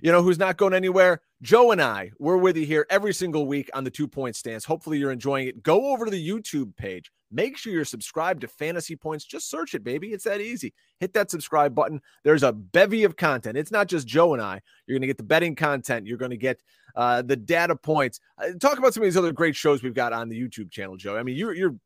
[0.00, 1.20] you know who's not going anywhere?
[1.42, 4.64] Joe and I, we're with you here every single week on the two point stance.
[4.64, 5.62] Hopefully, you're enjoying it.
[5.62, 7.10] Go over to the YouTube page.
[7.30, 9.24] Make sure you're subscribed to Fantasy Points.
[9.24, 10.08] Just search it, baby.
[10.08, 10.72] It's that easy.
[10.98, 12.00] Hit that subscribe button.
[12.24, 13.58] There's a bevy of content.
[13.58, 14.62] It's not just Joe and I.
[14.86, 16.06] You're going to get the betting content.
[16.06, 16.62] You're going to get
[16.96, 18.20] uh, the data points.
[18.38, 20.96] Uh, talk about some of these other great shows we've got on the YouTube channel,
[20.96, 21.18] Joe.
[21.18, 21.76] I mean, you're you're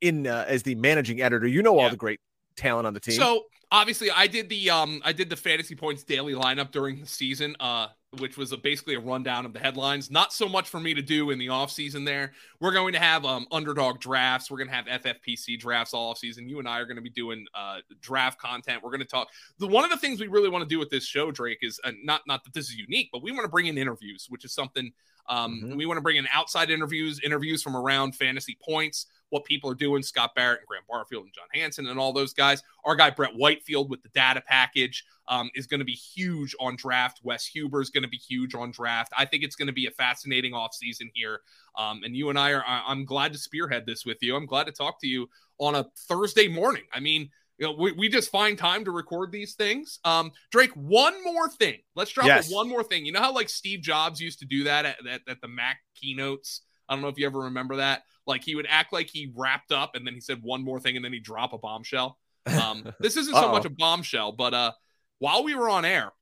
[0.00, 1.46] in uh, as the managing editor.
[1.46, 2.20] You know all the great
[2.56, 3.16] talent on the team.
[3.16, 3.44] So
[3.74, 7.56] obviously I did the um I did the fantasy points daily lineup during the season,
[7.58, 10.10] uh, which was a, basically a rundown of the headlines.
[10.10, 12.04] Not so much for me to do in the off season.
[12.04, 14.50] There, we're going to have um underdog drafts.
[14.50, 16.48] We're going to have FFPC drafts all off season.
[16.48, 18.82] You and I are going to be doing uh draft content.
[18.82, 19.28] We're going to talk.
[19.58, 21.80] The one of the things we really want to do with this show, Drake, is
[21.84, 24.44] uh, not not that this is unique, but we want to bring in interviews, which
[24.44, 24.92] is something
[25.28, 25.76] um, mm-hmm.
[25.76, 29.74] We want to bring in outside interviews, interviews from around fantasy points, what people are
[29.74, 30.00] doing.
[30.00, 32.62] Scott Barrett and Grant Barfield and John Hansen and all those guys.
[32.84, 36.76] Our guy Brett Whitefield with the data package um, is going to be huge on
[36.76, 37.18] draft.
[37.24, 39.12] Wes Huber is going to be huge on draft.
[39.18, 41.40] I think it's going to be a fascinating offseason here.
[41.76, 44.36] Um, and you and I are, I'm glad to spearhead this with you.
[44.36, 45.28] I'm glad to talk to you
[45.58, 46.84] on a Thursday morning.
[46.92, 47.28] I mean,
[47.58, 49.98] you know, we, we just find time to record these things.
[50.04, 51.78] Um, Drake, one more thing.
[51.96, 52.52] Let's drop yes.
[52.52, 53.04] one more thing.
[53.04, 55.78] You know how like Steve Jobs used to do that at, at, at the Mac
[55.96, 56.60] keynotes?
[56.88, 58.04] I don't know if you ever remember that.
[58.26, 60.96] Like he would act like he wrapped up and then he said one more thing
[60.96, 62.18] and then he'd drop a bombshell.
[62.46, 64.72] Um, this isn't so much a bombshell, but uh,
[65.18, 66.12] while we were on air,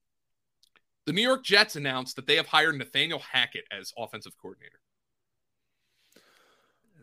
[1.07, 4.79] the New York Jets announced that they have hired Nathaniel Hackett as offensive coordinator.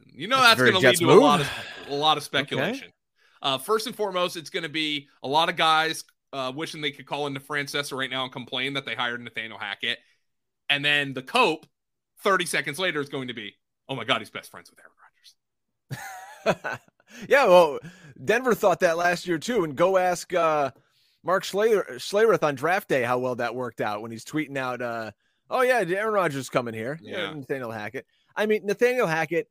[0.05, 1.21] You know that's, that's going to lead to move.
[1.21, 1.49] a lot of
[1.87, 2.87] a lot of speculation.
[2.87, 2.93] Okay.
[3.41, 6.91] Uh, first and foremost, it's going to be a lot of guys uh, wishing they
[6.91, 9.99] could call into Francesa right now and complain that they hired Nathaniel Hackett.
[10.69, 11.65] And then the cope
[12.23, 13.55] 30 seconds later is going to be,
[13.89, 14.93] oh my God, he's best friends with Aaron
[16.45, 16.79] Rodgers.
[17.27, 17.79] yeah, well,
[18.23, 19.63] Denver thought that last year too.
[19.63, 20.71] And go ask uh,
[21.23, 25.11] Mark Schlereth on draft day how well that worked out when he's tweeting out, uh,
[25.49, 26.99] oh yeah, Aaron Rodgers coming here.
[27.01, 27.33] Yeah.
[27.33, 28.05] Nathaniel Hackett.
[28.35, 29.49] I mean, Nathaniel Hackett,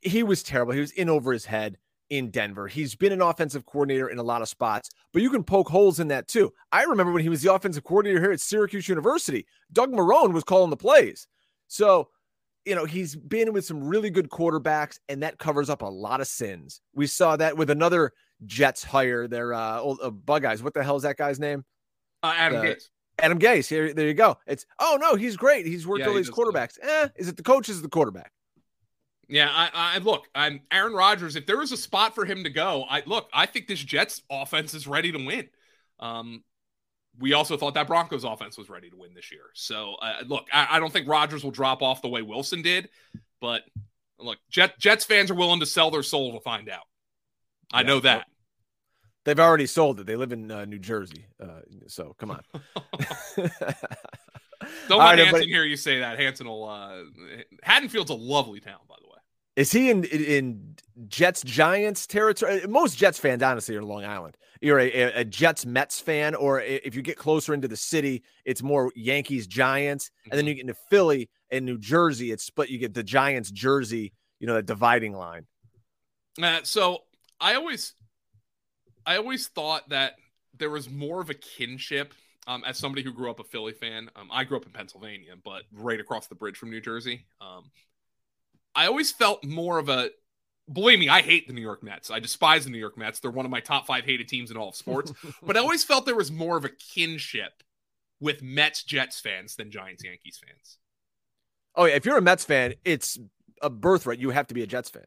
[0.00, 0.72] he was terrible.
[0.72, 1.78] He was in over his head
[2.10, 2.68] in Denver.
[2.68, 5.98] He's been an offensive coordinator in a lot of spots, but you can poke holes
[5.98, 6.52] in that too.
[6.70, 10.44] I remember when he was the offensive coordinator here at Syracuse University, Doug Marrone was
[10.44, 11.26] calling the plays.
[11.68, 12.10] So,
[12.64, 16.20] you know, he's been with some really good quarterbacks, and that covers up a lot
[16.20, 16.80] of sins.
[16.94, 18.12] We saw that with another
[18.46, 20.62] Jets hire, their uh, old uh, bug eyes.
[20.62, 21.64] What the hell is that guy's name?
[22.22, 22.84] Uh, Adam uh, Gase.
[23.18, 23.68] Adam Gase.
[23.68, 24.38] Here, there you go.
[24.46, 25.66] It's oh no, he's great.
[25.66, 26.78] He's worked yeah, all these quarterbacks.
[26.80, 27.68] Eh, is it the coach?
[27.68, 28.32] Is the quarterback?
[29.28, 30.26] Yeah, I, I look.
[30.34, 31.36] I'm Aaron Rodgers.
[31.36, 33.28] If there was a spot for him to go, I look.
[33.32, 35.48] I think this Jets offense is ready to win.
[36.00, 36.42] Um,
[37.18, 39.44] we also thought that Broncos offense was ready to win this year.
[39.54, 42.88] So uh, look, I, I, don't think Rodgers will drop off the way Wilson did,
[43.40, 43.62] but
[44.18, 46.86] look, Jet, Jets fans are willing to sell their soul to find out.
[47.72, 48.26] I yeah, know that.
[49.24, 50.06] They've already sold it.
[50.06, 52.42] They live in uh, New Jersey, uh, so come on.
[54.88, 56.18] Don't let right, Hansen hear you say that.
[56.18, 56.68] Hansen will.
[56.68, 57.02] Uh,
[57.62, 59.11] Haddonfield's a lovely town, by the way.
[59.56, 60.76] Is he in in
[61.08, 62.66] Jets Giants territory?
[62.66, 64.36] Most Jets fans, honestly, are Long Island.
[64.60, 68.62] You're a, a, Jets Mets fan, or if you get closer into the city, it's
[68.62, 70.48] more Yankees Giants, and then mm-hmm.
[70.48, 72.70] you get into Philly and New Jersey, it's split.
[72.70, 75.46] You get the Giants Jersey, you know, the dividing line.
[76.40, 77.00] Uh, so
[77.40, 77.94] I always,
[79.04, 80.14] I always thought that
[80.56, 82.14] there was more of a kinship
[82.46, 85.34] um, as somebody who grew up a Philly fan, um, I grew up in Pennsylvania,
[85.42, 87.26] but right across the bridge from New Jersey.
[87.40, 87.70] Um,
[88.74, 90.10] I always felt more of a
[90.72, 92.10] believe me, I hate the New York Mets.
[92.10, 93.20] I despise the New York Mets.
[93.20, 95.12] They're one of my top five hated teams in all of sports.
[95.42, 97.62] but I always felt there was more of a kinship
[98.20, 100.78] with Mets Jets fans than Giants Yankees fans.
[101.74, 103.18] Oh yeah, if you're a Mets fan, it's
[103.60, 104.18] a birthright.
[104.18, 105.06] You have to be a Jets fan.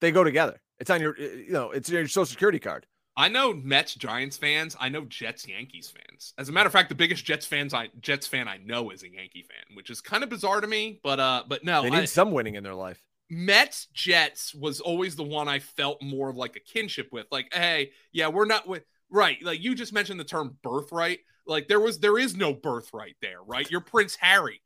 [0.00, 0.60] They go together.
[0.78, 2.86] It's on your, you know, it's your social security card.
[3.16, 4.76] I know Mets Giants fans.
[4.80, 6.34] I know Jets Yankees fans.
[6.36, 9.02] As a matter of fact, the biggest Jets fans I Jets fan I know is
[9.02, 11.00] a Yankee fan, which is kind of bizarre to me.
[11.02, 13.00] But uh, but no, they need I, some winning in their life.
[13.30, 17.26] Mets Jets was always the one I felt more of like a kinship with.
[17.30, 19.38] Like, hey, yeah, we're not with right.
[19.42, 21.20] Like you just mentioned the term birthright.
[21.46, 23.70] Like there was there is no birthright there, right?
[23.70, 24.60] You're Prince Harry.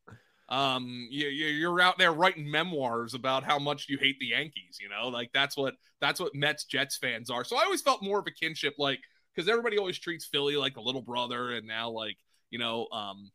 [0.49, 4.79] Um, you, you're out there writing memoirs about how much you hate the Yankees.
[4.81, 7.45] You know, like that's what that's what Mets Jets fans are.
[7.45, 9.01] So I always felt more of a kinship, like
[9.35, 12.17] because everybody always treats Philly like a little brother, and now like
[12.51, 13.31] you know, um,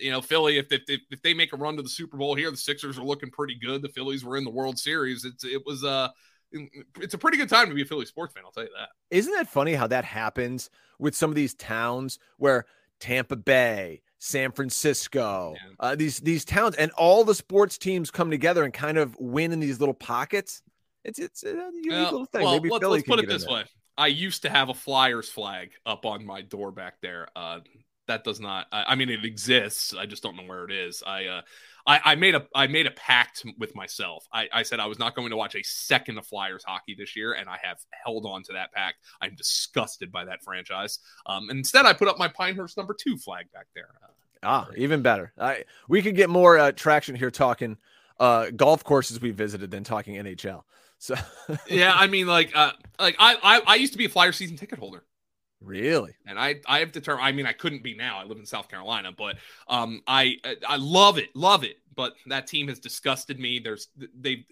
[0.00, 2.50] you know, Philly, if, if, if they make a run to the Super Bowl here,
[2.50, 3.82] the Sixers are looking pretty good.
[3.82, 5.24] The Phillies were in the World Series.
[5.24, 6.08] It's it was uh
[7.00, 8.88] it's a pretty good time to be a Philly sports fan, I'll tell you that.
[9.10, 12.64] Isn't that funny how that happens with some of these towns where
[13.00, 15.74] Tampa Bay, San Francisco, yeah.
[15.78, 19.52] uh, these these towns, and all the sports teams come together and kind of win
[19.52, 20.62] in these little pockets.
[21.04, 22.42] It's it's a unique uh, little thing.
[22.42, 23.64] Well, Maybe let's, let's put it this way.
[23.96, 27.28] I used to have a Flyers flag up on my door back there.
[27.34, 27.60] Uh,
[28.06, 28.66] that does not.
[28.72, 29.94] I, I, mean, it exists.
[29.94, 31.02] I just don't know where it is.
[31.06, 31.40] I, uh,
[31.88, 34.26] I, I made a I made a pact with myself.
[34.30, 37.16] I, I said I was not going to watch a second of Flyers hockey this
[37.16, 38.98] year, and I have held on to that pact.
[39.22, 40.98] I'm disgusted by that franchise.
[41.24, 43.88] Um, instead, I put up my Pinehurst number two flag back there.
[44.02, 44.12] Uh,
[44.42, 45.32] ah, even better.
[45.38, 47.78] I we could get more uh, traction here talking
[48.20, 50.64] uh, golf courses we visited than talking NHL.
[50.98, 51.14] So
[51.68, 54.58] yeah, I mean, like, uh, like I, I I used to be a Flyer season
[54.58, 55.04] ticket holder.
[55.60, 56.14] Really?
[56.26, 58.18] And I I have determined I mean I couldn't be now.
[58.18, 59.36] I live in South Carolina, but
[59.66, 60.36] um I
[60.66, 61.34] I love it.
[61.34, 61.76] Love it.
[61.94, 63.58] But that team has disgusted me.
[63.58, 63.88] There's
[64.18, 64.46] they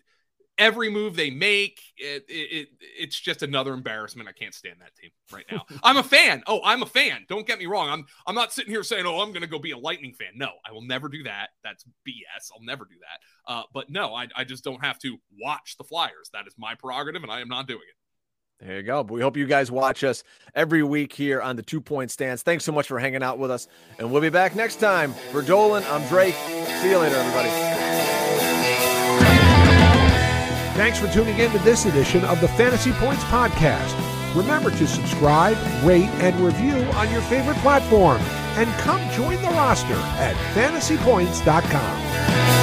[0.58, 4.28] every move they make it, it, it's just another embarrassment.
[4.28, 5.64] I can't stand that team right now.
[5.82, 6.42] I'm a fan.
[6.46, 7.24] Oh, I'm a fan.
[7.28, 7.88] Don't get me wrong.
[7.88, 10.32] I'm I'm not sitting here saying, "Oh, I'm going to go be a Lightning fan."
[10.34, 11.50] No, I will never do that.
[11.62, 12.50] That's BS.
[12.52, 13.52] I'll never do that.
[13.52, 16.30] Uh, but no, I I just don't have to watch the Flyers.
[16.32, 17.96] That is my prerogative and I am not doing it.
[18.60, 19.04] There you go.
[19.04, 22.42] But we hope you guys watch us every week here on the Two Point Stance.
[22.42, 23.68] Thanks so much for hanging out with us.
[23.98, 25.12] And we'll be back next time.
[25.30, 26.34] For Dolan, I'm Drake.
[26.80, 27.50] See you later, everybody.
[30.76, 33.94] Thanks for tuning in to this edition of the Fantasy Points Podcast.
[34.34, 38.20] Remember to subscribe, rate, and review on your favorite platform.
[38.56, 42.55] And come join the roster at fantasypoints.com.